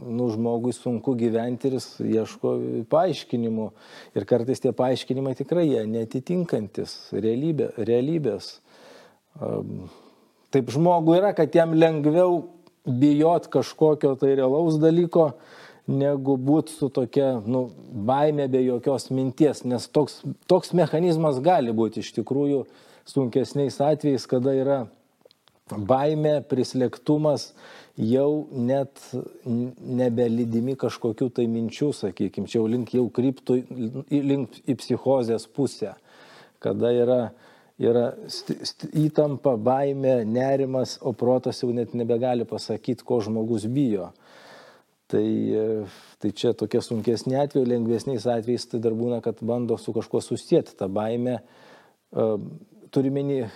nu, 0.07 0.29
žmogui 0.31 0.71
sunku 0.77 1.17
gyventi 1.19 1.67
ir 1.67 1.75
jis 1.81 1.89
ieško 1.99 2.53
paaiškinimų. 2.93 3.67
Ir 4.15 4.27
kartais 4.31 4.63
tie 4.63 4.71
paaiškinimai 4.77 5.35
tikrai 5.41 5.67
jie 5.67 5.83
netitinkantis 5.91 6.95
realybė, 7.17 7.73
realybės. 7.83 8.53
Taip 10.55 10.71
žmogui 10.71 11.19
yra, 11.19 11.35
kad 11.35 11.51
jam 11.51 11.75
lengviau 11.75 12.45
bijot 12.87 13.51
kažkokio 13.51 14.15
tai 14.23 14.37
realaus 14.39 14.79
dalyko, 14.79 15.33
negu 15.91 16.39
būti 16.39 16.79
su 16.79 16.95
tokia 16.95 17.41
nu, 17.43 17.67
baime 17.91 18.47
be 18.49 18.63
jokios 18.63 19.11
minties, 19.11 19.67
nes 19.67 19.91
toks, 19.91 20.23
toks 20.47 20.73
mechanizmas 20.79 21.43
gali 21.43 21.75
būti 21.75 22.07
iš 22.07 22.15
tikrųjų 22.21 22.63
sunkesniais 23.09 23.81
atvejais, 23.85 24.27
kada 24.31 24.55
yra 24.57 24.79
baime, 25.71 26.39
prislėgtumas, 26.49 27.53
jau 27.97 28.47
net 28.53 29.01
nebelydimi 29.45 30.77
kažkokių 30.81 31.31
tai 31.39 31.47
minčių, 31.49 31.93
sakykime, 31.97 32.51
čia 32.51 32.61
jau 32.61 32.69
link 32.69 32.93
jau 32.97 33.07
kryptų 33.09 33.61
link 34.11 34.61
į 34.69 34.77
psichozės 34.83 35.49
pusę, 35.49 35.95
kada 36.65 36.93
yra 36.93 37.21
yra 37.79 38.13
įtampa, 38.95 39.57
baime, 39.59 40.23
nerimas, 40.25 40.99
o 41.03 41.13
protas 41.13 41.63
jau 41.63 41.73
net 41.75 41.95
nebegali 41.95 42.47
pasakyti, 42.47 43.05
ko 43.07 43.21
žmogus 43.25 43.67
bijo. 43.67 44.13
Tai, 45.11 45.27
tai 46.23 46.31
čia 46.33 46.55
tokie 46.57 46.81
sunkesni 46.83 47.37
atvejai, 47.39 47.69
lengvesniais 47.75 48.27
atvejais 48.31 48.65
tai 48.71 48.81
dar 48.83 48.95
būna, 48.97 49.21
kad 49.23 49.43
bando 49.45 49.77
su 49.79 49.93
kažkuo 49.95 50.23
susijęti 50.25 50.79
tą 50.79 50.89
baimę. 50.89 51.41
Turime 52.95 53.49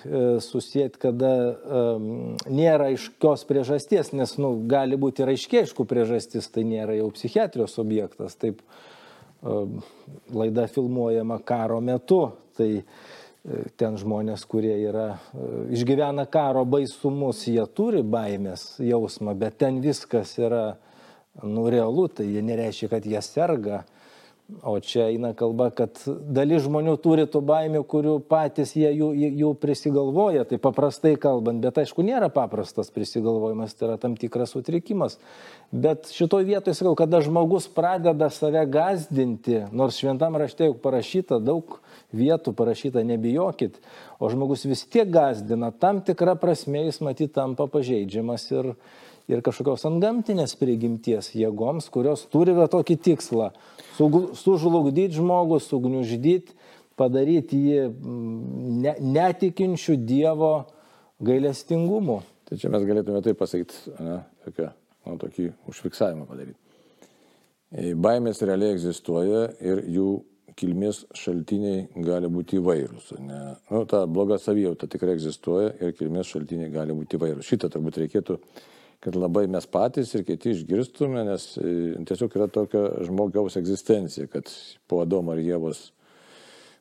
susijęti, 0.43 0.99
kada 0.99 1.31
um, 1.39 2.09
nėra 2.51 2.89
aiškios 2.91 3.45
priežasties, 3.47 4.11
nes 4.19 4.33
nu, 4.43 4.57
gali 4.71 4.99
būti 4.99 5.23
ir 5.23 5.31
aiškiai 5.35 5.63
aišku 5.63 5.87
priežastis, 5.87 6.51
tai 6.51 6.67
nėra 6.67 6.97
jau 6.99 7.13
psichiatrijos 7.15 7.79
objektas. 7.79 8.35
Taip 8.35 8.65
um, 9.47 9.79
laida 10.35 10.67
filmuojama 10.67 11.39
karo 11.47 11.79
metu. 11.85 12.25
Tai, 12.59 12.73
uh, 12.83 13.17
ten 13.79 13.97
žmonės, 14.01 14.45
kurie 14.49 14.75
yra, 14.83 15.19
e, 15.33 15.49
išgyvena 15.77 16.27
karo 16.31 16.65
baisumus, 16.69 17.45
jie 17.49 17.65
turi 17.75 18.03
baimės 18.03 18.77
jausmą, 18.83 19.35
bet 19.39 19.59
ten 19.63 19.81
viskas 19.85 20.35
yra 20.41 20.79
nu, 21.43 21.69
realu, 21.71 22.09
tai 22.09 22.29
jie 22.29 22.43
nereiškia, 22.45 22.91
kad 22.93 23.07
jie 23.07 23.23
serga. 23.23 23.85
O 24.49 24.79
čia 24.81 25.11
eina 25.13 25.35
kalba, 25.37 25.67
kad 25.77 25.99
dalis 26.33 26.63
žmonių 26.65 26.95
turi 27.05 27.27
tų 27.29 27.43
baimių, 27.45 27.83
kurių 27.85 28.15
patys 28.33 28.71
jie 28.81 28.89
jų, 28.97 29.11
jų 29.37 29.51
prisigalvoja, 29.61 30.47
tai 30.49 30.57
paprastai 30.57 31.19
kalbant, 31.21 31.61
bet 31.61 31.77
aišku, 31.83 32.01
nėra 32.07 32.31
paprastas 32.33 32.89
prisigalvojimas, 32.95 33.75
tai 33.77 33.91
yra 33.91 33.99
tam 34.01 34.15
tikras 34.17 34.55
sutrikimas. 34.57 35.19
Bet 35.69 36.09
šitoje 36.17 36.49
vietoje 36.49 36.79
sakau, 36.79 36.95
kada 36.97 37.21
žmogus 37.27 37.69
pradeda 37.69 38.31
save 38.33 38.63
gazdinti, 38.73 39.67
nors 39.69 40.01
šventam 40.01 40.41
rašte 40.41 40.71
jau 40.71 40.79
parašyta 40.81 41.43
daug 41.45 41.77
vietų, 42.17 42.57
parašyta 42.57 43.05
nebijokit, 43.05 43.77
o 44.17 44.33
žmogus 44.33 44.65
vis 44.65 44.87
tiek 44.89 45.13
gazdina, 45.13 45.75
tam 45.77 46.01
tikrą 46.01 46.39
prasme 46.41 46.87
jis 46.87 47.03
matyt 47.05 47.37
tampa 47.37 47.69
pažeidžiamas 47.69 48.49
ir, 48.57 48.73
ir 49.29 49.43
kažkokios 49.45 49.85
antgamtinės 49.89 50.57
prigimties 50.59 51.33
jėgoms, 51.37 51.91
kurios 51.93 52.25
turi 52.33 52.55
va 52.57 52.69
tokį 52.71 52.97
tikslą- 53.09 53.51
sužlugdyti 54.43 55.19
žmogų, 55.19 55.61
sugniuždyti, 55.61 56.57
padaryti 56.99 57.61
jį 57.69 57.83
mm, 57.89 58.81
ne, 58.83 58.95
netikinčių 59.19 59.99
Dievo 60.09 60.53
gailestingumu. 61.23 62.23
Tai 62.49 62.57
čia 62.59 62.71
mes 62.73 62.87
galėtume 62.89 63.21
taip 63.23 63.39
pasakyti, 63.39 63.93
ne, 64.01 64.23
tokia, 64.47 64.73
nu, 65.07 65.19
tokį 65.21 65.53
užfiksavimą 65.69 66.27
padaryti. 66.31 66.59
E, 67.69 67.93
baimės 67.95 68.41
realiai 68.49 68.73
egzistuoja 68.73 69.45
ir 69.61 69.85
jų 69.93 70.09
kilmės 70.59 71.05
šaltiniai 71.15 71.85
gali 72.03 72.31
būti 72.33 72.59
įvairūs. 72.59 73.13
Ne? 73.23 73.43
Nu, 73.71 73.85
ta 73.91 74.03
bloga 74.11 74.41
savijauta 74.43 74.89
tikrai 74.91 75.15
egzistuoja 75.15 75.75
ir 75.85 75.95
kilmės 75.99 76.33
šaltiniai 76.33 76.73
gali 76.75 76.97
būti 76.97 77.19
įvairūs. 77.19 77.47
Šitą 77.47 77.71
turbūt 77.75 78.01
reikėtų 78.03 78.39
kad 79.05 79.17
labai 79.17 79.47
mes 79.51 79.67
patys 79.71 80.11
ir 80.17 80.25
kiti 80.27 80.55
išgirstume, 80.57 81.23
nes 81.29 81.53
e, 81.61 81.71
tiesiog 82.09 82.35
yra 82.39 82.49
tokia 82.51 82.85
žmogaus 83.07 83.59
egzistencija, 83.61 84.27
kad 84.33 84.51
po 84.91 85.03
Adomo 85.05 85.37
ir 85.37 85.45
Jėvos 85.47 85.89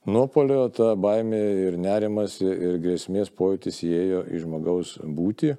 nuopolio 0.08 0.68
ta 0.74 0.94
baimė 0.98 1.42
ir 1.68 1.78
nerimas 1.82 2.40
ir 2.42 2.80
grėsmės 2.84 3.30
pojūtis 3.36 3.84
įėjo 3.86 4.24
į 4.32 4.42
žmogaus 4.46 4.96
būti 5.04 5.54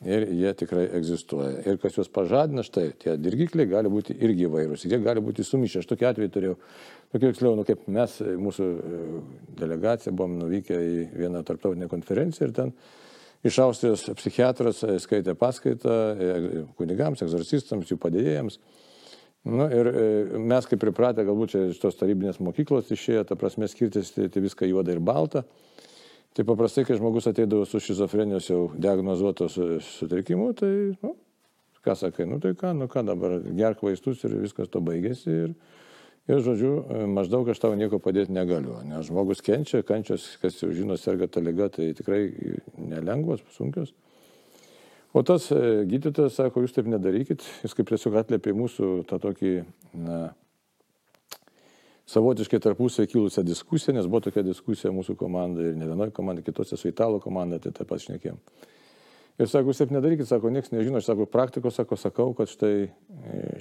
ir 0.00 0.24
jie 0.32 0.52
tikrai 0.56 0.86
egzistuoja. 0.96 1.60
Ir 1.68 1.76
kas 1.80 1.98
juos 1.98 2.08
pažadina, 2.12 2.64
štai 2.64 2.86
tie 3.02 3.18
dirgikliai 3.20 3.68
gali 3.68 3.92
būti 3.92 4.16
irgi 4.16 4.46
įvairūs, 4.48 4.86
jie 4.88 4.98
gali 5.04 5.20
būti 5.24 5.44
sumišę. 5.44 5.82
Aš 5.82 5.90
tokiu 5.90 6.08
atveju 6.08 6.32
turėjau, 6.32 6.54
tokiu 7.12 7.26
tiksliau, 7.28 7.58
nu, 7.58 7.66
kaip 7.68 7.84
mes, 7.92 8.16
mūsų 8.46 8.70
e, 8.70 9.02
delegacija, 9.60 10.14
buvom 10.16 10.38
nuvykę 10.40 10.80
į 10.80 11.04
vieną 11.20 11.44
tarptautinę 11.44 11.90
konferenciją 11.92 12.48
ir 12.48 12.56
ten 12.56 12.74
iš 13.42 13.58
Austrijos 13.64 14.04
psichiatras 14.18 14.82
e, 14.84 14.98
skaitė 15.00 15.34
paskaitą 15.38 15.96
e, 16.12 16.64
kunigams, 16.78 17.22
egzorcistams, 17.24 17.90
jų 17.90 17.98
padėjėjams. 18.00 18.60
Nu, 19.48 19.64
ir 19.72 19.88
e, 19.88 20.04
mes 20.52 20.68
kaip 20.68 20.82
pripratę, 20.82 21.24
galbūt 21.24 21.54
čia 21.54 21.64
iš 21.70 21.80
tos 21.80 21.96
tarybinės 22.00 22.42
mokyklos 22.44 22.92
išėjo, 22.92 23.24
ta 23.28 23.38
prasme 23.40 23.68
skirtis 23.70 24.12
tai, 24.16 24.28
tai 24.32 24.44
viską 24.44 24.68
juoda 24.68 24.92
ir 24.92 25.00
balta. 25.00 25.46
Tai 26.36 26.44
paprastai, 26.46 26.84
kai 26.86 26.98
žmogus 26.98 27.26
ateidavo 27.26 27.64
su 27.66 27.80
šizofrenijos 27.82 28.46
jau 28.52 28.60
diagnozuotos 28.78 29.56
sutrikimu, 29.82 30.52
tai, 30.58 30.70
nu, 31.02 31.16
ką 31.82 31.96
sakai, 31.98 32.28
nu 32.28 32.38
tai 32.42 32.52
ką, 32.54 32.70
nu 32.76 32.86
ką 32.92 33.02
dabar, 33.08 33.40
gerk 33.56 33.82
vaistus 33.82 34.22
ir 34.28 34.36
viskas 34.44 34.70
to 34.70 34.82
baigėsi. 34.84 35.32
Ir, 35.48 35.56
ir 36.30 36.44
žodžiu, 36.44 36.72
maždaug 37.10 37.48
aš 37.50 37.60
tau 37.62 37.74
nieko 37.78 38.00
padėti 38.02 38.34
negaliu. 38.34 38.76
Nes 38.86 39.08
žmogus 39.08 39.42
kenčia, 39.44 39.82
kančios, 39.86 40.26
kas 40.42 40.58
jau 40.62 40.70
žino, 40.74 40.96
serga 41.00 41.28
ta 41.30 41.42
lyga, 41.42 41.70
tai 41.72 41.90
tikrai 41.96 42.22
nelengvos, 42.78 43.42
sunkios. 43.56 43.92
O 45.12 45.24
tas 45.26 45.48
e, 45.50 45.60
gydytojas 45.90 46.36
sako, 46.38 46.62
jūs 46.62 46.74
taip 46.76 46.86
nedarykit, 46.86 47.42
jis 47.64 47.74
kaip 47.74 47.88
tiesiog 47.90 48.20
atlėpė 48.20 48.54
mūsų 48.54 48.90
tą 49.10 49.18
tokį, 49.18 49.54
na, 49.98 50.18
savotiškai 52.10 52.60
tarpusai 52.62 53.08
kilusią 53.10 53.42
diskusiją, 53.46 53.96
nes 53.96 54.06
buvo 54.06 54.22
tokia 54.28 54.44
diskusija 54.46 54.92
mūsų 54.94 55.16
komandai 55.18 55.72
ir 55.72 55.80
ne 55.80 55.88
vienoje 55.90 56.14
komandoje, 56.14 56.46
kitose 56.46 56.78
su 56.78 56.90
italų 56.90 57.18
komanda, 57.24 57.58
tai 57.58 57.74
taip 57.74 57.90
pat 57.90 58.04
šnekėjom. 58.06 58.38
Ir 59.40 59.48
sako, 59.48 59.72
jūs 59.72 59.78
taip 59.80 59.92
nedarykit, 59.94 60.28
sako, 60.28 60.50
niekas 60.52 60.72
nežino, 60.74 61.00
aš 61.00 61.06
sako, 61.08 61.24
praktikos 61.30 61.78
sako, 61.78 61.96
sakau, 61.96 62.32
kad 62.36 62.50
štai 62.50 62.74
e, 62.84 62.88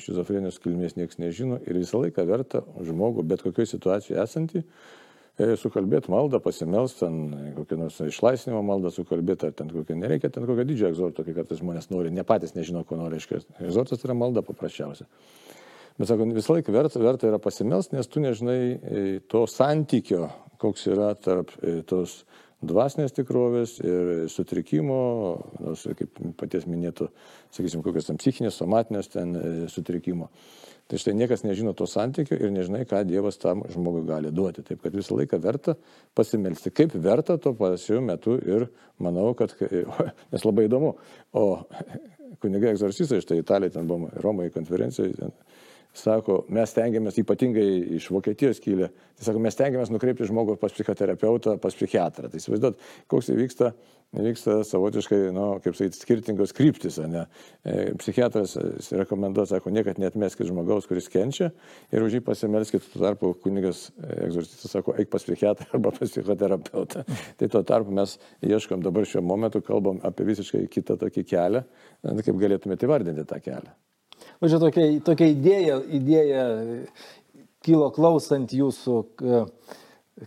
šizofrenijos 0.03 0.57
kilmės 0.59 0.97
niekas 0.97 1.21
nežino 1.21 1.59
ir 1.63 1.77
visą 1.79 2.01
laiką 2.01 2.25
verta 2.27 2.65
žmogų, 2.83 3.23
bet 3.29 3.45
kokioje 3.45 3.69
situacijoje 3.71 4.17
esantį, 4.19 4.63
e, 5.39 5.47
sukalbėti 5.61 6.11
maldą, 6.11 6.41
pasimelst, 6.43 6.99
ten 6.99 7.53
kokią 7.55 7.77
nors 7.79 8.01
išlaisvinimo 8.03 8.59
maldą 8.67 8.91
sukalbėti, 8.91 9.47
ar 9.47 9.55
ten 9.61 9.71
kokią 9.71 9.95
nereikia, 10.01 10.33
ten 10.35 10.49
kokią 10.49 10.67
didžiąją 10.67 10.91
egzortą, 10.91 11.23
kai 11.23 11.37
kartais 11.37 11.63
žmonės 11.63 11.87
nori, 11.93 12.11
ne 12.11 12.27
patys 12.27 12.57
nežino, 12.59 12.83
ko 12.83 12.99
nori, 12.99 13.15
reiškia. 13.15 13.39
Egzortas 13.69 14.03
yra 14.03 14.17
malda 14.19 14.43
paprasčiausia. 14.43 15.07
Bet 15.99 16.11
sako, 16.11 16.27
visą 16.35 16.57
laiką 16.57 16.75
verta, 16.75 16.99
verta 17.03 17.31
yra 17.31 17.39
pasimelst, 17.43 17.95
nes 17.95 18.11
tu 18.11 18.19
nežinai 18.23 18.59
e, 18.59 19.07
to 19.31 19.47
santykio, 19.47 20.27
koks 20.59 20.85
yra 20.91 21.13
tarp 21.15 21.55
e, 21.63 21.79
tos 21.87 22.25
dvasinės 22.65 23.13
tikrovės 23.15 23.77
ir 23.83 24.09
sutrikimo, 24.31 24.99
nors 25.63 25.85
kaip 25.99 26.19
paties 26.39 26.65
minėtų, 26.67 27.07
sakysim, 27.55 27.83
kokios 27.85 28.09
ten 28.09 28.19
psichinės, 28.19 28.57
somatinės 28.59 29.11
ten 29.13 29.35
e, 29.35 29.51
sutrikimo. 29.71 30.27
Tai 30.89 30.97
štai 30.97 31.13
niekas 31.13 31.43
nežino 31.45 31.75
to 31.77 31.85
santykio 31.85 32.35
ir 32.39 32.49
nežinai, 32.49 32.81
ką 32.89 33.03
Dievas 33.05 33.37
tam 33.37 33.61
žmogui 33.69 34.01
gali 34.07 34.31
duoti. 34.33 34.63
Taip 34.65 34.81
kad 34.81 34.95
visą 34.97 35.19
laiką 35.19 35.37
verta 35.43 35.75
pasimelsti. 36.17 36.73
Kaip 36.73 36.95
verta 36.97 37.37
to 37.37 37.53
pasiu 37.57 38.01
metu 38.01 38.39
ir 38.41 38.65
manau, 38.97 39.35
kad, 39.37 39.53
nes 40.33 40.47
labai 40.47 40.65
įdomu, 40.65 40.95
o 41.37 41.45
kunigai 42.41 42.73
egzorcistai, 42.73 43.21
štai 43.21 43.39
Italija 43.43 43.77
ten 43.77 43.87
buvo 43.87 44.09
Romoje 44.23 44.51
konferencijoje, 44.55 45.29
sako, 45.97 46.43
mes 46.53 46.73
tengiamės 46.75 47.17
ypatingai 47.21 47.67
iš 47.97 48.09
Vokietijos 48.13 48.61
kilę, 48.63 48.89
tai 49.17 49.25
sako, 49.25 49.41
mes 49.43 49.57
tengiamės 49.57 49.91
nukreipti 49.93 50.27
žmogų 50.29 50.57
pas 50.61 50.73
psichoterapeutą, 50.75 51.57
pas 51.61 51.75
psichiatrą. 51.75 52.29
Tai 52.29 52.39
įsivaizduot, 52.39 52.77
koks 53.09 53.31
įvyksta, 53.33 53.71
vyksta 54.15 54.59
savotiškai, 54.67 55.19
nu, 55.35 55.47
kaip 55.63 55.77
sakyti, 55.77 55.99
skirtingos 56.03 56.53
kryptis, 56.57 56.99
ne? 57.09 57.25
E, 57.65 57.89
psichiatras 57.99 58.55
rekomenduoja, 59.01 59.55
sako, 59.55 59.73
niekad 59.73 59.99
netmeskit 60.01 60.49
žmogaus, 60.49 60.87
kuris 60.89 61.09
kenčia 61.11 61.51
ir 61.93 62.05
už 62.05 62.19
jį 62.19 62.23
pasimelskit, 62.29 62.85
tuo 62.93 63.03
tarpu 63.03 63.33
kunigas 63.43 63.87
e, 63.97 64.13
egzorcistas 64.29 64.77
sako, 64.77 64.95
eik 65.01 65.11
pas 65.13 65.25
psichiatrą 65.25 65.69
arba 65.75 65.93
pas 65.97 66.05
psichoterapeutą. 66.05 67.05
tai 67.41 67.51
tuo 67.51 67.65
tarpu 67.65 67.93
mes 67.97 68.17
ieškom 68.45 68.85
dabar 68.85 69.09
šiuo 69.09 69.25
momentu, 69.25 69.65
kalbam 69.65 70.01
apie 70.05 70.29
visiškai 70.31 70.65
kitą 70.71 70.97
tokį 71.01 71.27
kelią, 71.33 71.65
kaip 72.23 72.35
galėtumėte 72.45 72.89
įvardinti 72.89 73.27
tą 73.29 73.41
kelią. 73.43 73.77
Va 74.39 74.47
čia 74.47 74.59
tokia, 74.61 74.83
tokia 75.03 75.27
idėja, 75.33 75.81
idėja 75.99 76.43
kilo 77.65 77.89
klausant 77.91 78.53
jūsų, 78.55 78.93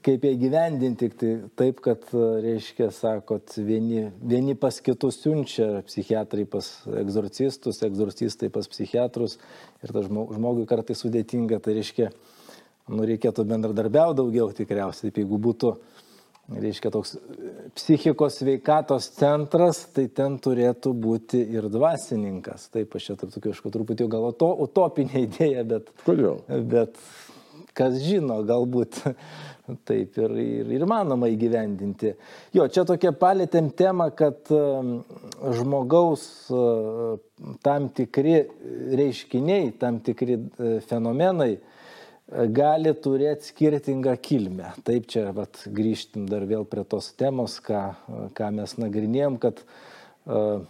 kaip 0.04 0.26
ją 0.28 0.32
gyvendinti, 0.40 1.08
tai 1.16 1.30
taip, 1.56 1.80
kad, 1.84 2.04
reiškia, 2.12 2.90
sakot, 2.92 3.56
vieni, 3.56 4.10
vieni 4.20 4.56
pas 4.58 4.82
kitus 4.84 5.22
siunčia, 5.22 5.80
psichiatrai 5.88 6.44
pas 6.44 6.68
egzorcistus, 7.00 7.80
egzorcistai 7.88 8.52
pas 8.52 8.68
psichiatrus 8.68 9.38
ir 9.80 9.96
tas 9.96 10.08
žmogui 10.08 10.68
kartai 10.68 10.96
sudėtinga, 10.98 11.62
tai 11.64 11.78
reiškia, 11.80 12.12
nu, 12.92 13.08
reikėtų 13.08 13.48
bendradarbiauti 13.48 14.20
daugiau 14.20 14.52
tikriausiai, 14.56 15.08
taip 15.08 15.22
jeigu 15.24 15.40
būtų 15.48 15.72
reiškia 16.60 16.92
toks 16.92 17.16
psichikos 17.76 18.38
sveikatos 18.40 19.08
centras, 19.16 19.84
tai 19.94 20.08
ten 20.12 20.38
turėtų 20.42 20.92
būti 20.92 21.40
ir 21.56 21.68
dvasininkas. 21.72 22.68
Taip, 22.74 22.96
aš 22.96 23.10
čia 23.10 23.18
tarp 23.20 23.34
tokių 23.34 23.52
kažkokio 23.52 23.76
truputį 23.78 24.08
gal 24.12 24.30
to, 24.36 24.52
utopinė 24.66 25.22
idėja, 25.28 25.66
bet... 25.68 25.92
Kodėl? 26.06 26.42
Bet 26.68 27.00
kas 27.76 27.96
žino, 28.04 28.40
galbūt 28.46 29.00
taip 29.88 30.18
ir, 30.20 30.36
ir, 30.42 30.72
ir 30.76 30.86
manoma 30.88 31.30
įgyvendinti. 31.32 32.14
Jo, 32.56 32.68
čia 32.72 32.84
tokia 32.88 33.14
palėtėm 33.16 33.70
tema, 33.76 34.10
kad 34.16 34.50
žmogaus 35.58 36.24
uh, 36.52 37.16
tam 37.64 37.88
tikri 37.96 38.42
reiškiniai, 38.98 39.72
tam 39.80 40.02
tikri 40.04 40.38
uh, 40.38 40.76
fenomenai, 40.88 41.54
gali 42.30 42.92
turėti 42.94 43.50
skirtingą 43.50 44.14
kilmę. 44.22 44.72
Taip 44.86 45.08
čia 45.10 45.30
vat, 45.36 45.64
grįžtim 45.66 46.28
dar 46.30 46.46
vėl 46.48 46.64
prie 46.68 46.84
tos 46.88 47.10
temos, 47.18 47.58
ką, 47.64 47.82
ką 48.36 48.52
mes 48.56 48.76
nagrinėjom, 48.80 49.38
kad 49.42 49.60
uh, 49.64 50.62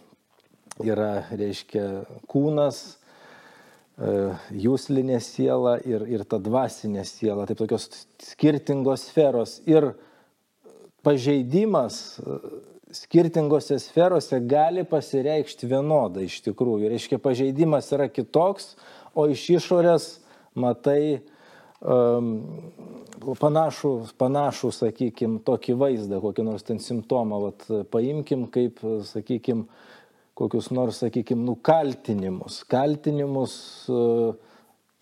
yra, 0.83 1.27
reiškia, 1.31 1.87
kūnas, 2.33 2.81
uh, 4.01 4.41
jūslinė 4.51 5.21
siela 5.23 5.77
ir, 5.87 6.07
ir 6.11 6.27
ta 6.27 6.41
dvasinė 6.43 7.05
siela, 7.07 7.47
taip 7.47 7.63
tokios 7.63 7.89
skirtingos 8.33 9.07
sferos. 9.11 9.61
Ir 9.69 9.93
pažeidimas 11.07 12.19
uh, 12.23 12.41
skirtingose 12.93 13.79
sferose 13.81 14.41
gali 14.45 14.85
pasireikšti 14.89 15.69
vienodai 15.71 16.27
iš 16.27 16.41
tikrųjų. 16.49 16.91
Reiškia, 16.93 17.21
pažeidimas 17.23 17.89
yra 17.95 18.09
kitoks, 18.13 18.75
o 19.15 19.29
iš 19.31 19.47
išorės 19.61 20.09
matai 20.59 21.23
panašų, 23.43 23.93
panašų 24.21 24.71
sakykime, 24.77 25.41
tokį 25.47 25.77
vaizdą, 25.81 26.21
kokį 26.23 26.47
nors 26.47 26.67
ten 26.67 26.79
simptomą, 26.83 27.41
vat, 27.49 27.67
paimkim 27.91 28.47
kaip, 28.53 28.83
sakykime, 29.09 29.67
kokius 30.39 30.71
nors, 30.75 31.03
sakykime, 31.03 31.45
nukaltinimus, 31.47 32.63
kaltinimus 32.71 33.57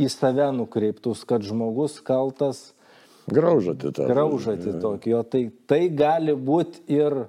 į 0.00 0.08
save 0.10 0.50
nukreiptus, 0.56 1.24
kad 1.28 1.44
žmogus 1.46 2.00
kaltas. 2.04 2.70
Graužati 3.30 3.92
tą. 3.94 4.08
Graužati 4.10 4.72
tokį, 4.80 5.14
o 5.20 5.22
tai, 5.22 5.44
tai 5.70 5.84
gali 5.92 6.34
būti 6.34 6.82
ir 6.90 7.26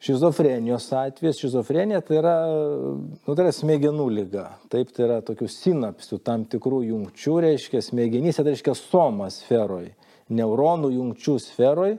Šizofrenijos 0.00 0.86
atvejas, 0.96 1.36
šizofrenija 1.42 2.00
tai 2.00 2.16
yra, 2.22 2.36
nu, 2.48 3.34
tai 3.34 3.44
yra 3.44 3.50
smegenų 3.52 4.06
lyga. 4.16 4.46
Taip, 4.72 4.94
tai 4.96 5.04
yra 5.04 5.18
tokių 5.24 5.48
sinapsių 5.52 6.18
tam 6.24 6.46
tikrų 6.48 6.78
jungčių, 6.88 7.34
reiškia 7.44 7.82
smegenyse, 7.84 8.40
tai 8.40 8.54
reiškia 8.54 8.72
soma 8.78 9.28
sferoje, 9.34 9.92
neuronų 10.32 10.94
jungčių 10.94 11.36
sferoje 11.44 11.98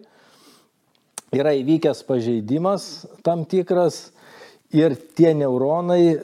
yra 1.31 1.53
įvykęs 1.59 2.01
pažeidimas 2.07 2.87
tam 3.23 3.45
tikras 3.45 4.09
ir 4.73 4.95
tie 5.15 5.35
neuronai 5.37 6.01
e, 6.09 6.17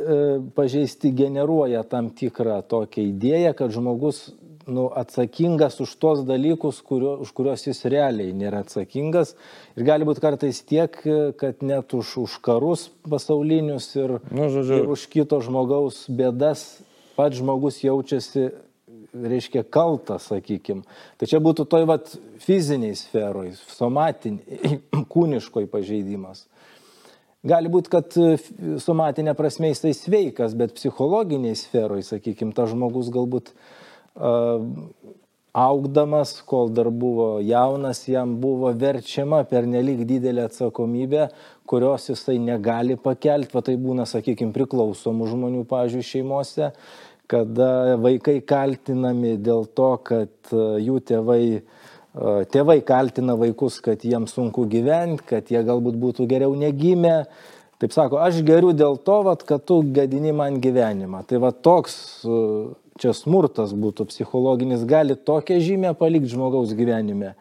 pažeisti 0.56 1.14
generuoja 1.16 1.84
tam 1.88 2.10
tikrą 2.16 2.62
tokią 2.68 3.06
idėją, 3.12 3.54
kad 3.56 3.76
žmogus 3.76 4.26
nu, 4.68 4.88
atsakingas 4.94 5.80
už 5.84 5.96
tuos 6.02 6.24
dalykus, 6.28 6.82
kurio, 6.86 7.16
už 7.24 7.32
kuriuos 7.36 7.64
jis 7.68 7.82
realiai 7.90 8.36
nėra 8.36 8.62
atsakingas. 8.66 9.34
Ir 9.80 9.88
gali 9.88 10.08
būti 10.08 10.24
kartais 10.24 10.60
tiek, 10.68 10.94
kad 11.40 11.64
net 11.66 11.96
už, 11.96 12.18
už 12.28 12.38
karus 12.46 12.90
pasaulinius 13.08 13.90
ir, 13.96 14.20
nu, 14.30 14.52
žodžiu. 14.54 14.84
ir 14.84 14.94
už 14.94 15.08
kito 15.12 15.40
žmogaus 15.44 16.06
bėdas 16.12 16.68
pats 17.18 17.40
žmogus 17.40 17.82
jaučiasi, 17.82 18.52
reiškia, 19.18 19.64
kaltas, 19.64 20.28
sakykim. 20.30 20.84
Tai 21.18 21.30
čia 21.30 21.40
būtų 21.42 21.66
toj 21.70 21.88
vat 21.90 22.12
fiziniai 22.44 22.94
sferoj, 22.98 23.56
somatiniai, 23.74 24.78
kūniškoj 25.14 25.66
pažeidimas. 25.72 26.46
Gali 27.48 27.70
būti, 27.72 27.92
kad 27.94 28.16
somatinė 28.84 29.34
prasme 29.38 29.70
jisai 29.72 29.94
sveikas, 29.96 30.56
bet 30.58 30.74
psichologiniai 30.76 31.56
sferoj, 31.56 32.04
sakykim, 32.04 32.52
tas 32.54 32.74
žmogus 32.74 33.12
galbūt 33.14 33.54
augdamas, 35.58 36.42
kol 36.46 36.70
dar 36.70 36.90
buvo 36.94 37.40
jaunas, 37.42 38.04
jam 38.08 38.36
buvo 38.42 38.70
verčiama 38.78 39.42
per 39.50 39.66
nelik 39.66 40.04
didelę 40.06 40.46
atsakomybę, 40.52 41.28
kurios 41.66 42.10
jisai 42.12 42.38
negali 42.38 42.98
pakelti, 42.98 43.56
va 43.58 43.64
tai 43.66 43.74
būna, 43.82 44.06
sakykime, 44.06 44.54
priklausomų 44.56 45.32
žmonių, 45.32 45.64
pažiūrėjau, 45.70 46.10
šeimose, 46.12 46.72
kada 47.28 47.98
vaikai 48.00 48.38
kaltinami 48.46 49.36
dėl 49.42 49.66
to, 49.76 49.90
kad 50.06 50.54
jų 50.54 51.02
tėvai, 51.10 51.42
tėvai 52.54 52.80
kaltina 52.88 53.36
vaikus, 53.40 53.82
kad 53.84 54.06
jiems 54.06 54.38
sunku 54.38 54.68
gyventi, 54.70 55.26
kad 55.34 55.52
jie 55.52 55.66
galbūt 55.66 55.98
būtų 56.00 56.30
geriau 56.30 56.56
negimę. 56.56 57.24
Taip 57.78 57.94
sako, 57.94 58.18
aš 58.24 58.40
geriu 58.46 58.72
dėl 58.74 58.96
to, 59.06 59.20
vat, 59.26 59.44
kad 59.46 59.66
tu 59.68 59.84
gadini 59.94 60.32
man 60.34 60.62
gyvenimą. 60.62 61.26
Tai 61.30 61.42
va 61.44 61.52
toks 61.52 61.98
čia 63.02 63.14
smurtas 63.16 63.74
būtų 63.78 64.08
psichologinis, 64.12 64.86
gali 64.90 65.16
tokią 65.16 65.60
žymę 65.64 65.94
palikti 66.00 66.34
žmogaus 66.34 66.74
gyvenime, 66.78 67.34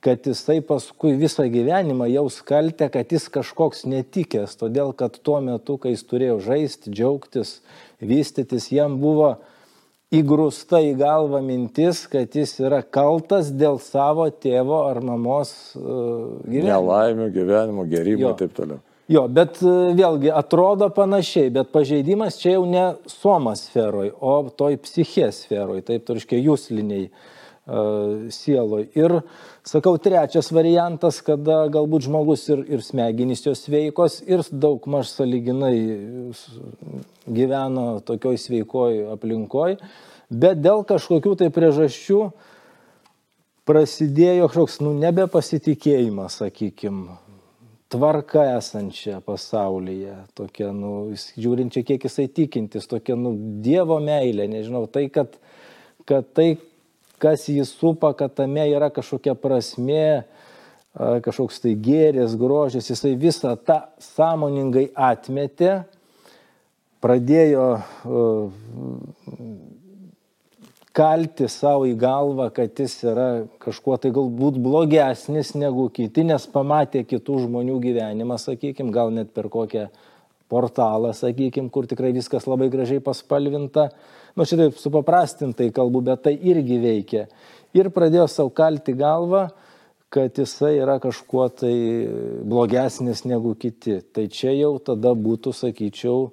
kad 0.00 0.24
jisai 0.24 0.60
paskui 0.64 1.12
visą 1.20 1.44
gyvenimą 1.52 2.08
jaus 2.10 2.40
kaltę, 2.46 2.88
kad 2.92 3.12
jis 3.12 3.28
kažkoks 3.32 3.84
netikęs, 3.90 4.56
todėl 4.60 4.94
kad 4.96 5.18
tuo 5.20 5.40
metu, 5.44 5.76
kai 5.80 5.94
jis 5.94 6.04
turėjo 6.08 6.38
žaisti, 6.46 6.92
džiaugtis, 6.94 7.58
vystytis, 8.00 8.70
jam 8.72 8.96
buvo 9.02 9.34
įgrūsta 10.10 10.80
į 10.88 10.94
galvą 10.98 11.42
mintis, 11.44 12.02
kad 12.10 12.32
jis 12.34 12.56
yra 12.62 12.80
kaltas 12.82 13.52
dėl 13.54 13.78
savo 13.82 14.26
tėvo 14.32 14.82
ar 14.88 15.02
mamos 15.04 15.52
uh, 15.78 16.40
gyvenimo. 16.48 16.72
Nelaimių, 16.72 17.28
gyvenimo, 17.36 17.86
Jo. 18.24 18.32
ir 18.32 18.40
taip 18.40 18.56
toliau. 18.56 18.80
Jo, 19.10 19.24
bet 19.26 19.58
e, 19.64 19.72
vėlgi 19.98 20.30
atrodo 20.30 20.86
panašiai, 20.94 21.50
bet 21.50 21.72
pažeidimas 21.74 22.38
čia 22.38 22.54
jau 22.54 22.64
ne 22.70 22.84
soma 23.10 23.56
sferoj, 23.58 24.12
o 24.22 24.34
toj 24.54 24.76
psichės 24.84 25.42
sferoj, 25.46 25.80
taip 25.88 26.04
turškiai 26.06 26.44
jūsliniai 26.44 27.08
uh, 27.08 28.28
sieloj. 28.30 28.84
Ir 28.94 29.16
sakau, 29.66 29.96
trečias 29.98 30.52
variantas, 30.54 31.20
kada 31.26 31.64
galbūt 31.74 32.06
žmogus 32.06 32.46
ir, 32.50 32.62
ir 32.70 32.84
smegenys 32.86 33.42
jos 33.46 33.64
sveikos 33.66 34.20
ir 34.30 34.44
daug 34.50 34.86
maž 34.86 35.10
saliginai 35.10 35.74
gyveno 37.26 37.86
tokioj 38.06 38.38
sveikoj 38.40 39.00
aplinkoj, 39.16 39.74
bet 40.30 40.62
dėl 40.62 40.84
kažkokių 40.86 41.34
tai 41.42 41.50
priežasčių 41.54 42.20
prasidėjo 43.66 44.48
kažkoks, 44.50 44.78
nu, 44.82 44.94
nebepasitikėjimas, 45.02 46.40
sakykime, 46.44 47.18
tvarka 47.90 48.44
esančia 48.56 49.18
pasaulyje, 49.24 50.14
tokia, 50.38 50.70
nu, 50.76 51.10
jis- 51.14 51.32
žiūrint 51.40 51.74
čia 51.74 51.82
kiek 51.86 52.04
jisai 52.06 52.28
tikintis, 52.30 52.86
tokia, 52.90 53.16
nu, 53.18 53.34
Dievo 53.64 53.98
meilė, 54.02 54.46
nežinau, 54.50 54.84
tai, 54.86 55.08
kad, 55.12 55.34
kad 56.08 56.28
tai, 56.36 56.52
kas 57.22 57.48
jį 57.50 57.66
supa, 57.68 58.12
kad 58.16 58.36
tame 58.38 58.68
yra 58.70 58.92
kažkokia 58.94 59.34
prasme, 59.34 60.04
a, 60.94 61.18
kažkoks 61.24 61.58
tai 61.64 61.74
gėris, 61.74 62.38
grožis, 62.38 62.92
jisai 62.92 63.16
visą 63.18 63.56
tą 63.58 63.80
sąmoningai 64.12 64.88
atmetė, 64.94 65.80
pradėjo 67.00 67.68
uh, 67.80 68.52
kalti 71.00 71.48
savo 71.48 71.86
į 71.88 71.94
galvą, 72.00 72.50
kad 72.52 72.76
jis 72.76 72.98
yra 73.08 73.28
kažkuo 73.62 73.96
tai 74.00 74.10
galbūt 74.12 74.58
blogesnis 74.60 75.54
negu 75.56 75.86
kiti, 75.94 76.26
nes 76.28 76.44
pamatė 76.52 77.06
kitų 77.08 77.46
žmonių 77.46 77.78
gyvenimą, 77.80 78.36
sakykime, 78.40 78.92
gal 78.92 79.12
net 79.14 79.30
per 79.32 79.48
kokią 79.52 79.86
portalą, 80.52 81.14
sakykime, 81.16 81.70
kur 81.72 81.88
tikrai 81.88 82.10
viskas 82.12 82.44
labai 82.50 82.68
gražiai 82.72 83.00
paspalvinta. 83.04 83.88
Nu, 84.36 84.44
šitaip 84.44 84.76
supaprastintai 84.78 85.70
kalbu, 85.74 86.04
bet 86.10 86.26
tai 86.26 86.34
irgi 86.36 86.76
veikia. 86.82 87.24
Ir 87.76 87.88
pradėjo 87.94 88.26
savo 88.28 88.52
kalti 88.52 88.92
galvą, 88.98 89.46
kad 90.10 90.36
jisai 90.36 90.74
yra 90.82 90.98
kažkuo 91.00 91.46
tai 91.62 91.74
blogesnis 92.44 93.24
negu 93.30 93.54
kiti. 93.54 94.00
Tai 94.12 94.26
čia 94.28 94.52
jau 94.58 94.74
tada 94.82 95.14
būtų, 95.14 95.54
sakyčiau, 95.54 96.32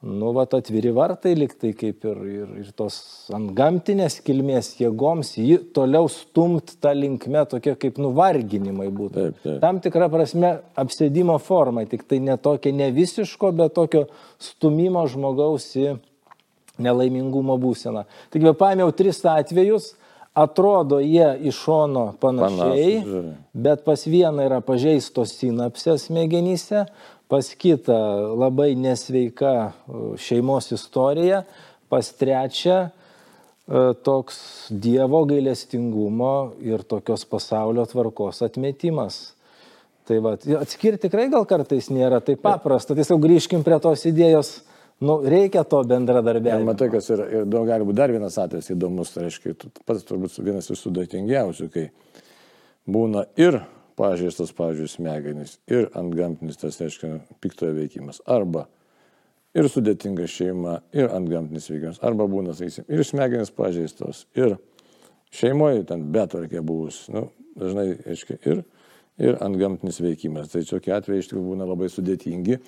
nu, 0.00 0.30
va, 0.36 0.44
atviri 0.58 0.90
vartai 0.92 1.34
liktai 1.34 1.72
kaip 1.76 2.04
ir, 2.04 2.18
ir, 2.28 2.50
ir 2.60 2.72
tos 2.76 2.98
ant 3.34 3.50
gamtinės 3.56 4.18
kilmės 4.26 4.74
jėgoms, 4.80 5.32
jį 5.40 5.58
toliau 5.76 6.10
stumt 6.12 6.76
tą 6.84 6.92
linkmę 6.96 7.46
tokie 7.50 7.74
kaip 7.80 8.00
nuvarginimai 8.02 8.90
būtų. 8.92 9.14
Taip, 9.16 9.38
taip. 9.44 9.60
Tam 9.64 9.80
tikra 9.84 10.10
prasme 10.12 10.52
apsėdimo 10.78 11.38
forma, 11.42 11.86
tik 11.88 12.04
tai 12.08 12.20
ne 12.20 12.36
tokia 12.36 12.74
ne 12.76 12.90
visiško, 12.94 13.54
bet 13.56 13.76
tokio 13.78 14.06
stumimo 14.42 15.06
žmogaus 15.08 15.72
į 15.80 15.96
nelaimingumo 16.82 17.56
būseną. 17.60 18.04
Taigi 18.32 18.52
paėmiau 18.60 18.92
tris 18.92 19.22
atvejus, 19.24 19.94
atrodo 20.36 20.98
jie 21.00 21.30
iš 21.48 21.56
šono 21.64 22.10
panašiai, 22.20 22.98
žiūri. 23.00 23.30
bet 23.56 23.84
pas 23.86 24.02
vieną 24.04 24.44
yra 24.44 24.60
pažeistos 24.60 25.32
sinapsės 25.38 26.10
smegenyse, 26.10 26.84
pas 27.28 27.48
kitą 27.58 27.98
labai 28.38 28.74
nesveika 28.78 29.54
uh, 29.66 30.12
šeimos 30.20 30.70
istorija, 30.76 31.42
pas 31.90 32.10
trečią 32.18 32.78
uh, 32.86 33.94
toks 34.06 34.38
Dievo 34.70 35.24
gailestingumo 35.28 36.52
ir 36.62 36.84
tokios 36.86 37.26
pasaulio 37.28 37.86
tvarkos 37.86 38.42
atmetimas. 38.46 39.36
Tai 40.06 40.20
va, 40.22 40.36
atskirti 40.60 41.08
tikrai 41.08 41.26
gal 41.32 41.44
kartais 41.50 41.88
nėra 41.90 42.20
taip 42.22 42.38
paprasta. 42.44 42.94
Tiesiog 42.94 43.18
grįžkim 43.24 43.64
prie 43.66 43.78
tos 43.82 44.04
idėjos, 44.06 44.52
nu, 45.02 45.18
reikia 45.26 45.64
to 45.66 45.80
Ir 45.82 45.90
bendradarbiavimo. 45.90 46.66
matai, 46.68 46.92
kas 46.92 47.10
yra, 47.10 47.26
ir 47.26 47.48
daug 47.50 47.66
gali 47.66 47.88
būti 47.88 47.98
dar 47.98 48.14
vienas 48.14 48.38
atvejis 48.38 48.70
įdomus, 48.76 49.10
tai 49.14 49.26
reiškia, 49.26 49.56
pats 49.82 50.06
turbūt 50.06 50.38
vienas 50.46 50.70
iš 50.70 50.84
sudėtingiausių, 50.84 51.66
kai 51.74 51.88
būna 52.86 53.26
ir 53.40 53.58
pažeistas, 53.96 54.52
pavyzdžiui, 54.56 54.92
smegenys, 54.92 55.58
ir 55.72 55.90
ant 55.96 56.14
gamtinis 56.16 56.60
tas, 56.60 56.78
reiškia, 56.82 57.18
piktojo 57.42 57.76
veikimas, 57.78 58.20
arba 58.26 58.66
ir 59.56 59.68
sudėtinga 59.72 60.26
šeima, 60.28 60.80
ir 60.96 61.08
ant 61.14 61.30
gamtinis 61.32 61.70
veikimas, 61.70 62.00
arba 62.04 62.28
būna, 62.30 62.54
sakysim, 62.56 62.86
ir 62.92 63.04
smegenys 63.08 63.52
pažeistos, 63.56 64.26
ir 64.36 64.58
šeimoje 65.34 65.86
ten 65.88 66.04
betvarkė 66.12 66.62
buvus, 66.66 67.06
nu, 67.12 67.28
dažnai, 67.56 67.88
reiškia, 68.04 68.38
ir, 68.50 68.62
ir 69.22 69.40
ant 69.44 69.58
gamtinis 69.60 70.00
veikimas. 70.04 70.52
Tai 70.52 70.62
tokie 70.68 70.92
atvejai 70.96 71.24
iš 71.24 71.30
tikrųjų 71.30 71.50
būna 71.54 71.68
labai 71.68 71.88
sudėtingi. 71.92 72.60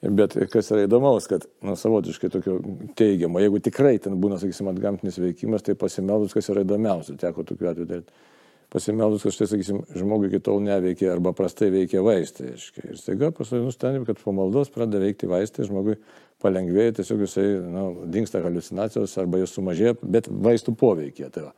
Bet 0.00 0.32
kas 0.48 0.70
yra 0.72 0.86
įdomaus, 0.86 1.26
kad 1.28 1.42
nu, 1.66 1.74
savotiškai 1.76 2.30
tokio 2.32 2.54
teigiamo, 2.96 3.40
jeigu 3.42 3.58
tikrai 3.60 3.98
ten 4.00 4.14
būna, 4.22 4.38
sakysim, 4.40 4.70
ant 4.70 4.80
gamtinis 4.80 5.18
veikimas, 5.20 5.64
tai 5.66 5.74
pasimeldus, 5.76 6.32
kas 6.32 6.48
yra 6.54 6.62
įdomiausia, 6.64 7.18
teko 7.20 7.44
tokiu 7.44 7.68
atveju 7.68 7.88
daryti. 7.90 8.22
Pasimeldus, 8.70 9.24
kad 9.26 9.34
štai, 9.34 9.48
sakysim, 9.50 9.80
žmogui 9.98 10.28
iki 10.30 10.38
tol 10.46 10.60
neveikia 10.62 11.08
arba 11.10 11.32
prastai 11.34 11.72
veikia 11.74 12.04
vaistai. 12.06 12.52
Aiškiai. 12.54 12.92
Ir 12.92 13.00
staiga 13.00 13.32
paskui 13.34 13.58
nustandėm, 13.64 14.04
kad 14.06 14.20
po 14.22 14.30
maldos 14.36 14.70
pradeda 14.70 15.00
veikti 15.02 15.26
vaistai, 15.30 15.66
žmogui 15.66 15.96
palengvėja, 16.40 17.00
tiesiog 17.00 17.24
jisai 17.26 17.46
nu, 17.66 17.84
dinksta 18.14 18.42
halucinacijos 18.44 19.16
arba 19.18 19.42
jos 19.42 19.56
sumažėja, 19.58 19.96
bet 20.02 20.30
vaistų 20.30 20.76
poveikia. 20.78 21.32
Tai 21.34 21.48
va. 21.48 21.52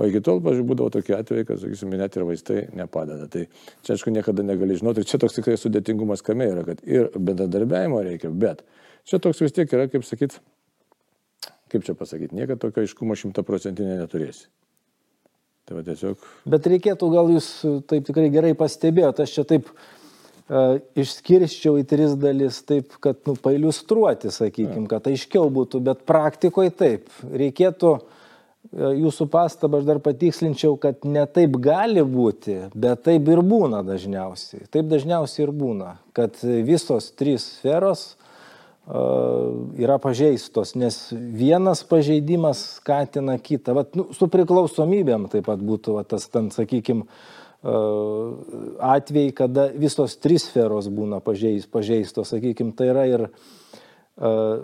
o 0.00 0.08
iki 0.08 0.24
tol, 0.24 0.40
pažiūrėjau, 0.44 0.70
būdavo 0.72 0.96
tokie 0.96 1.18
atvejai, 1.18 1.46
kad, 1.52 1.60
sakysim, 1.60 1.92
net 2.00 2.16
ir 2.16 2.24
vaistai 2.28 2.58
nepadeda. 2.80 3.28
Tai 3.32 3.44
čia, 3.84 3.94
aišku, 3.98 4.16
niekada 4.16 4.48
negali 4.48 4.80
žinoti. 4.80 5.04
Ir 5.04 5.12
čia 5.12 5.20
toks 5.20 5.36
tikrai 5.36 5.60
sudėtingumas 5.60 6.24
kame 6.24 6.48
yra, 6.54 6.64
kad 6.64 6.80
ir 6.88 7.12
bendradarbiavimo 7.16 8.00
reikia, 8.08 8.32
bet 8.32 8.64
čia 9.04 9.20
toks 9.20 9.44
vis 9.44 9.52
tiek 9.56 9.76
yra, 9.76 9.90
kaip 9.92 10.08
sakyt, 10.08 10.40
kaip 11.72 11.84
čia 11.84 11.96
pasakyti, 11.98 12.36
niekada 12.36 12.64
tokio 12.64 12.84
aiškumo 12.84 13.16
šimtaprocentinė 13.20 14.00
neturėsi. 14.00 14.48
Tai 15.66 15.78
va 15.78 15.84
tiesiog 15.86 16.26
Bet 16.46 16.66
reikėtų, 16.70 17.10
gal 17.10 17.30
jūs 17.34 17.50
taip 17.90 18.06
tikrai 18.06 18.28
gerai 18.34 18.52
pastebėjote, 18.58 19.24
aš 19.26 19.32
čia 19.34 19.46
taip 19.50 19.70
uh, 19.72 20.76
išskirščiau 20.98 21.80
į 21.80 21.86
tris 21.90 22.14
dalis, 22.22 22.60
taip, 22.68 22.94
kad, 23.02 23.18
nu, 23.26 23.34
pailustruoti, 23.42 24.30
sakykime, 24.34 24.86
kad 24.90 25.08
aiškiau 25.10 25.50
būtų, 25.52 25.82
bet 25.88 26.04
praktikoje 26.06 26.70
taip. 26.78 27.10
Reikėtų 27.26 27.96
uh, 27.96 28.04
jūsų 28.74 29.26
pastabą, 29.32 29.80
aš 29.80 29.88
dar 29.88 30.00
patikslinčiau, 30.04 30.76
kad 30.80 31.04
ne 31.06 31.24
taip 31.26 31.58
gali 31.62 32.02
būti, 32.02 32.58
bet 32.74 33.04
taip 33.06 33.28
ir 33.32 33.42
būna 33.42 33.82
dažniausiai. 33.86 34.66
Taip 34.72 34.88
dažniausiai 34.90 35.46
ir 35.46 35.52
būna, 35.56 35.96
kad 36.16 36.38
visos 36.42 37.10
trys 37.16 37.46
sferos 37.58 38.14
yra 38.86 39.98
pažeistos, 39.98 40.76
nes 40.78 40.96
vienas 41.10 41.82
pažeidimas 41.82 42.60
skatina 42.78 43.34
kitą. 43.38 43.74
Vat, 43.74 43.96
nu, 43.98 44.06
su 44.14 44.28
priklausomybėm 44.30 45.26
taip 45.32 45.48
pat 45.48 45.62
būtų 45.62 45.96
vat, 45.98 46.08
tas, 46.14 46.28
ten, 46.30 46.52
sakykime, 46.54 47.08
atvejai, 47.66 49.32
kada 49.34 49.66
visos 49.74 50.14
trys 50.22 50.46
sferos 50.46 50.86
būna 50.92 51.18
pažeis, 51.24 51.66
pažeistos, 51.66 52.30
sakykime, 52.30 52.76
tai 52.78 52.92
yra 52.92 53.06
ir 53.10 53.24
uh, 53.26 54.62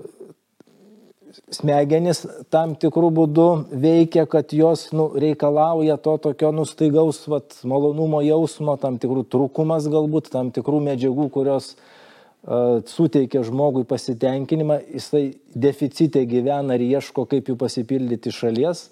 smegenis 1.50 2.22
tam 2.52 2.76
tikrų 2.78 3.10
būdų 3.16 3.48
veikia, 3.74 4.28
kad 4.30 4.54
jos 4.54 4.92
nu, 4.94 5.08
reikalauja 5.18 5.96
to 5.98 6.14
tokio 6.28 6.52
nustaigaus 6.54 7.24
vat, 7.26 7.58
malonumo 7.66 8.22
jausmo, 8.22 8.76
tam 8.78 9.02
tikrų 9.02 9.26
trūkumas 9.34 9.90
galbūt, 9.90 10.30
tam 10.30 10.54
tikrų 10.54 10.84
medžiagų, 10.92 11.26
kurios 11.34 11.72
uh, 11.74 11.91
suteikia 12.42 13.44
žmogui 13.46 13.84
pasitenkinimą, 13.86 14.80
jisai 14.90 15.34
deficite 15.54 16.24
gyvena 16.26 16.74
ir 16.74 16.82
ieško, 16.98 17.26
kaip 17.30 17.48
jų 17.48 17.56
pasipildyti 17.60 18.32
šalies. 18.34 18.88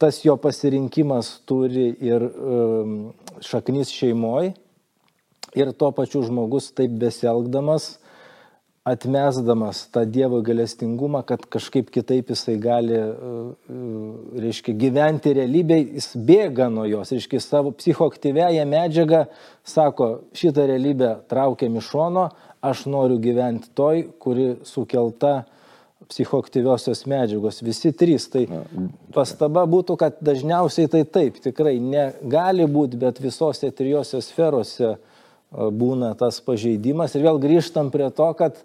Tas 0.00 0.22
jo 0.24 0.34
pasirinkimas 0.40 1.42
turi 1.46 1.92
ir 2.00 2.24
um, 2.24 3.12
šaknis 3.44 3.92
šeimoje 3.92 4.54
ir 5.54 5.72
tuo 5.72 5.90
pačiu 5.92 6.22
žmogus 6.24 6.70
taip 6.74 6.90
besielgdamas 6.98 7.99
atmesdamas 8.90 9.84
tą 9.94 10.04
Dievo 10.10 10.40
galestingumą, 10.44 11.22
kad 11.26 11.44
kažkaip 11.50 11.90
kitaip 11.94 12.32
jisai 12.32 12.56
gali, 12.60 12.98
reiškia, 14.42 14.74
gyventi 14.80 15.34
realybėje, 15.38 15.86
jis 16.00 16.10
bėga 16.28 16.68
nuo 16.72 16.86
jos, 16.90 17.12
reiškia, 17.14 17.40
savo 17.44 17.72
psichoaktyvėją 17.76 18.66
medžiagą, 18.68 19.24
sako, 19.66 20.10
šitą 20.36 20.66
realybę 20.70 21.14
traukiam 21.30 21.78
iš 21.80 21.92
šono, 21.92 22.28
aš 22.60 22.84
noriu 22.90 23.20
gyventi 23.22 23.72
toj, 23.76 24.04
kuri 24.20 24.52
sukelta 24.68 25.40
psichoaktyviosios 26.10 27.04
medžiagos, 27.08 27.60
visi 27.62 27.92
trys. 27.94 28.26
Tai 28.32 28.42
pastaba 29.14 29.62
būtų, 29.70 29.96
kad 30.00 30.18
dažniausiai 30.24 30.90
tai 30.90 31.04
taip, 31.06 31.38
tikrai 31.44 31.76
negali 31.82 32.66
būti, 32.66 32.98
bet 33.00 33.20
visose 33.22 33.70
trijose 33.70 34.22
sferose 34.24 34.96
būna 35.50 36.14
tas 36.18 36.40
pažeidimas. 36.44 37.14
Ir 37.14 37.26
vėl 37.26 37.40
grįžtam 37.42 37.90
prie 37.90 38.08
to, 38.14 38.28
kad 38.38 38.60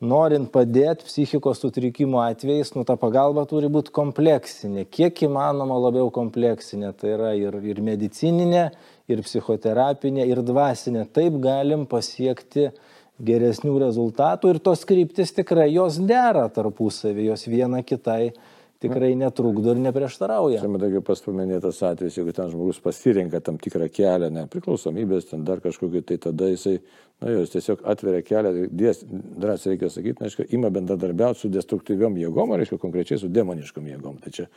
norint 0.00 0.50
padėti 0.52 1.06
psichikos 1.08 1.62
sutrikimo 1.62 2.20
atvejais, 2.20 2.74
nu 2.76 2.84
ta 2.84 2.98
pagalba 3.00 3.46
turi 3.48 3.70
būti 3.72 3.94
kompleksinė, 3.96 4.84
kiek 4.92 5.22
įmanoma 5.24 5.78
labiau 5.80 6.10
kompleksinė, 6.12 6.92
tai 7.00 7.14
yra 7.14 7.32
ir, 7.38 7.56
ir 7.64 7.80
medicininė, 7.80 8.66
ir 9.08 9.22
psichoterapinė, 9.24 10.26
ir 10.28 10.42
dvasinė. 10.44 11.06
Taip 11.16 11.40
galim 11.40 11.86
pasiekti 11.88 12.68
geresnių 13.16 13.78
rezultatų 13.80 14.52
ir 14.52 14.60
tos 14.60 14.84
kryptis 14.84 15.32
tikrai 15.32 15.70
jos 15.72 15.96
dera 16.04 16.44
tarpusavį, 16.52 17.30
jos 17.30 17.46
viena 17.48 17.80
kitai 17.80 18.34
tikrai 18.82 19.14
netrukdo 19.18 19.72
ir 19.74 19.80
neprieštarauja. 19.84 20.60
Čia 20.62 20.70
matai, 20.70 20.90
kaip 20.94 21.06
pas 21.08 21.22
paminėtas 21.24 21.80
atvejis, 21.88 22.18
jeigu 22.20 22.34
ten 22.36 22.50
žmogus 22.52 22.80
pasirenka 22.84 23.40
tam 23.44 23.58
tikrą 23.62 23.88
kelią, 23.92 24.30
nepriklausomybės, 24.34 25.30
ten 25.32 25.46
dar 25.48 25.62
kažkokį, 25.64 26.02
tai 26.10 26.18
tada 26.28 26.50
jisai, 26.52 26.76
na, 27.22 27.32
jos 27.32 27.54
tiesiog 27.54 27.86
atveria 27.88 28.24
kelią, 28.26 28.52
drąsiai 28.76 29.74
reikia 29.74 29.90
sakyti, 29.92 30.20
na, 30.20 30.30
aišku, 30.30 30.48
ima 30.56 30.70
bendradarbiauti 30.74 31.44
su 31.44 31.52
destruktyviom 31.52 32.20
jėgom, 32.20 32.54
ar, 32.54 32.64
aišku, 32.64 32.80
konkrečiai 32.82 33.20
su 33.22 33.32
demoniškom 33.32 33.90
jėgom. 33.94 34.20
Tai 34.24 34.34
čia 34.38 34.48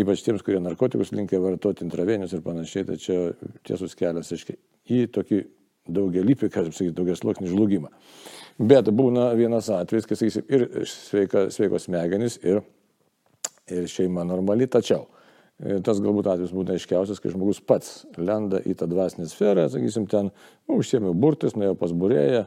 ypač 0.00 0.24
tiems, 0.24 0.44
kurie 0.46 0.60
narkotikus 0.62 1.12
linkia 1.12 1.40
vartoti 1.42 1.84
intravenius 1.86 2.34
ir 2.36 2.44
panašiai, 2.44 2.86
tai 2.88 2.98
čia 3.00 3.22
tiesus 3.66 3.96
kelias, 3.98 4.32
aiškiai, 4.32 4.60
į 4.90 5.06
tokį 5.14 5.40
daugelįpį, 5.90 6.50
kaip 6.52 6.74
sakyti, 6.74 6.94
daugias 6.96 7.22
sluoksnį 7.22 7.50
žlugimą. 7.50 7.90
Bet 8.60 8.90
būna 8.94 9.30
vienas 9.38 9.70
atvejis, 9.72 10.06
kai, 10.06 10.18
sakysim, 10.20 10.44
ir 10.52 10.66
sveika, 10.88 11.48
sveikos 11.52 11.88
smegenys, 11.88 12.36
ir 12.44 12.60
ir 13.74 13.88
šeima 13.90 14.24
normali, 14.28 14.68
tačiau 14.70 15.06
e, 15.58 15.78
tas 15.84 16.00
galbūt 16.02 16.30
atvejis 16.32 16.54
būna 16.56 16.76
aiškiausias, 16.76 17.20
kai 17.22 17.32
žmogus 17.34 17.62
pats 17.64 18.04
lenda 18.18 18.62
į 18.66 18.76
tą 18.80 18.88
dvasinę 18.90 19.28
sferą, 19.30 19.68
sakysim, 19.72 20.08
ten 20.10 20.30
nu, 20.30 20.80
užsiemė 20.80 21.14
burtis, 21.16 21.56
nuėjo 21.58 21.76
pas 21.80 21.94
burėją, 21.96 22.46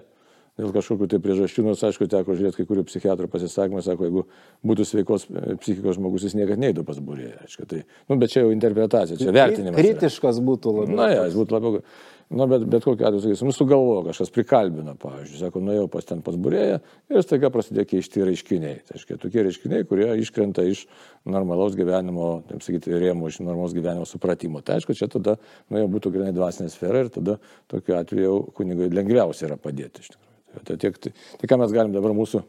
dėl 0.59 0.73
kažkokių 0.75 1.09
tai 1.09 1.19
priežasčių, 1.23 1.65
nors 1.65 1.83
aišku, 1.87 2.07
teko 2.11 2.37
žiūrėti 2.37 2.59
kai 2.59 2.67
kurių 2.69 2.85
psichiatrų 2.85 3.29
pasisakymą, 3.33 3.81
sako, 3.85 4.07
jeigu 4.09 4.25
būtų 4.69 4.85
sveikos 4.85 5.27
e, 5.29 5.57
psichikos 5.61 5.97
žmogus, 5.97 6.27
jis 6.27 6.37
niekada 6.37 6.61
neįtų 6.61 6.85
pas 6.85 6.99
burėją. 7.03 7.39
Aišku, 7.47 7.67
tai, 7.69 7.83
nu, 8.11 8.17
bet 8.21 8.33
čia 8.33 8.43
jau 8.43 8.53
interpretacija, 8.53 9.17
čia 9.17 9.33
vertinimas. 9.33 9.79
Kritiškas 9.81 10.37
yra. 10.37 10.47
būtų 10.51 10.75
labiau. 10.77 10.99
Na, 10.99 11.09
ja, 11.09 11.23
jis 11.29 11.39
būtų 11.41 11.57
labiau. 11.57 11.85
Na, 12.33 12.47
bet, 12.49 12.63
bet 12.65 12.85
kokiu 12.85 13.05
atveju, 13.05 13.21
sakysim, 13.21 13.49
nu, 13.49 13.53
sugalvojo, 13.53 14.05
kažkas 14.07 14.31
prikalbino, 14.33 14.95
pavyzdžiui, 15.01 15.41
sako, 15.41 15.61
nuėjau 15.67 15.89
pas 15.91 16.07
ten 16.09 16.23
pas 16.25 16.37
burėją 16.39 16.79
ir 17.11 17.25
staiga 17.25 17.51
prasidėjo 17.53 17.85
keišti 17.91 18.25
reiškiniai. 18.25 18.79
Tai 18.87 18.97
reiškia, 18.97 19.19
tokie 19.21 19.43
reiškiniai, 19.45 19.85
kurie 19.89 20.07
iškrenta 20.23 20.65
iš 20.65 20.85
normalaus 21.29 21.77
gyvenimo, 21.77 22.31
taip 22.49 22.65
sakyti, 22.65 22.95
rėmų, 23.05 23.29
iš 23.29 23.41
normalaus 23.43 23.77
gyvenimo 23.77 24.09
supratimo. 24.09 24.63
Tai 24.65 24.79
aišku, 24.79 24.97
čia 24.97 25.11
tada, 25.13 25.37
nu, 25.69 25.83
jau 25.83 25.93
būtų 25.99 26.15
grinai 26.15 26.33
dvasinė 26.33 26.73
sfera 26.73 27.05
ir 27.05 27.13
tada 27.13 27.37
tokiu 27.69 27.99
atveju 28.01 28.37
kunigui 28.57 28.89
lengviausia 28.89 29.51
yra 29.51 29.59
padėti 29.59 30.01
iš 30.01 30.15
tikrųjų. 30.15 30.32
Tai, 30.53 30.77
tiek, 30.77 30.97
tai, 31.01 31.13
tai 31.41 31.49
ką 31.49 31.57
mes 31.63 31.73
galim 31.73 31.93
dabar 31.95 32.13
mūsų 32.13 32.43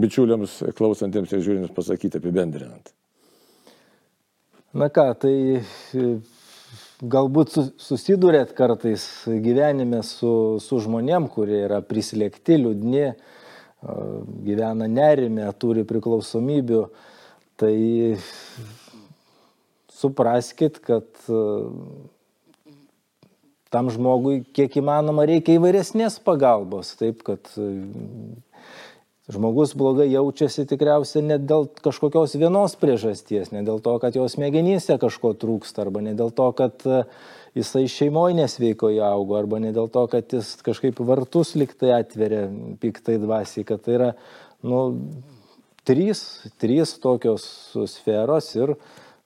bičiuliams, 0.00 0.60
klausantiems 0.78 1.32
ir 1.34 1.42
žiūrintiems 1.44 1.76
pasakyti 1.76 2.20
apibendrinant? 2.20 2.94
Na 4.72 4.88
ką, 4.88 5.10
tai 5.20 5.34
galbūt 7.00 7.56
susidurėt 7.80 8.54
kartais 8.56 9.04
gyvenime 9.26 10.00
su, 10.06 10.32
su 10.62 10.80
žmonėm, 10.84 11.28
kurie 11.32 11.64
yra 11.66 11.80
prislėgti, 11.84 12.58
liūdni, 12.60 13.04
gyvena 14.46 14.88
nerime, 14.88 15.48
turi 15.60 15.84
priklausomybių, 15.88 16.82
tai 17.60 17.76
supraskit, 20.00 20.80
kad 20.84 21.08
tam 23.70 23.90
žmogui 23.94 24.42
kiek 24.56 24.80
įmanoma 24.82 25.26
reikia 25.30 25.58
įvairesnės 25.58 26.18
pagalbos, 26.26 26.96
taip 26.98 27.24
kad 27.26 27.50
Žmogus 29.30 29.76
blogai 29.78 30.08
jaučiasi 30.10 30.64
tikriausiai 30.66 31.22
ne 31.22 31.36
dėl 31.38 31.68
kažkokios 31.84 32.32
vienos 32.40 32.74
priežasties, 32.80 33.52
ne 33.54 33.62
dėl 33.66 33.78
to, 33.84 33.92
kad 34.02 34.16
jos 34.18 34.34
smegenyse 34.34 34.96
kažko 34.98 35.34
trūksta, 35.38 35.84
arba 35.84 36.02
ne 36.02 36.16
dėl 36.18 36.32
to, 36.34 36.48
kad 36.58 36.82
e, 36.82 37.02
jisai 37.58 37.84
šeimoje 37.92 38.34
nesveikoje 38.40 39.02
augo, 39.06 39.36
arba 39.38 39.60
ne 39.62 39.70
dėl 39.76 39.90
to, 39.92 40.02
kad 40.10 40.34
jis 40.34 40.56
kažkaip 40.66 40.98
vartus 41.06 41.54
liktai 41.58 41.92
atveria 42.00 42.48
piktai 42.82 43.20
dvasiai, 43.22 43.66
kad 43.68 43.84
tai 43.86 43.98
yra, 44.00 44.10
nu, 44.66 44.82
trys, 45.86 46.24
trys 46.58 46.96
tokios 47.02 47.46
sferos 47.92 48.50
ir 48.58 48.74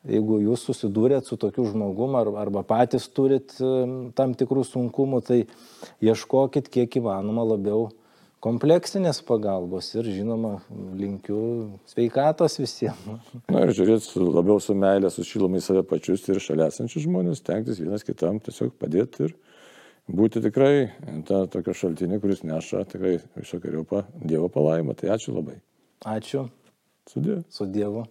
jeigu 0.08 0.38
jūs 0.42 0.64
susidūrėt 0.68 1.28
su 1.28 1.38
tokiu 1.40 1.66
žmogum 1.68 2.16
ar, 2.18 2.30
arba 2.44 2.64
patys 2.66 3.06
turit 3.12 3.56
e, 3.60 3.74
tam 4.16 4.34
tikrų 4.38 4.64
sunkumų, 4.68 5.20
tai 5.24 5.38
ieškokit 6.04 6.68
kiek 6.72 6.98
įmanoma 7.00 7.46
labiau 7.54 7.88
kompleksinės 8.44 9.22
pagalbos 9.24 9.88
ir 9.96 10.08
žinoma 10.12 10.58
linkiu 10.98 11.38
sveikatos 11.88 12.58
visiems. 12.60 13.30
Na 13.54 13.64
ir 13.64 13.72
žiūrėti 13.76 14.20
labiau 14.26 14.60
su 14.60 14.76
meilė, 14.76 15.10
su 15.12 15.24
šilumai 15.24 15.62
save 15.64 15.84
pačius 15.88 16.26
ir 16.28 16.42
šalia 16.44 16.68
esančius 16.72 17.06
žmonės, 17.06 17.44
tenktis 17.46 17.80
vienas 17.80 18.04
kitam 18.04 18.42
tiesiog 18.44 18.74
padėti 18.80 19.28
ir 19.28 19.38
būti 20.12 20.42
tikrai 20.44 20.90
tą 21.28 21.46
tokio 21.52 21.72
šaltinį, 21.76 22.20
kuris 22.20 22.44
neša 22.44 22.84
tikrai 22.92 23.16
visokiojo 23.38 24.04
Dievo 24.20 24.52
palaimą. 24.52 24.96
Tai 25.00 25.14
ačiū 25.16 25.32
labai. 25.38 25.56
Ačiū. 26.04 26.44
Su 27.08 27.20
Dievu. 27.24 27.44
Su 27.52 27.64
Dievu. 27.68 28.04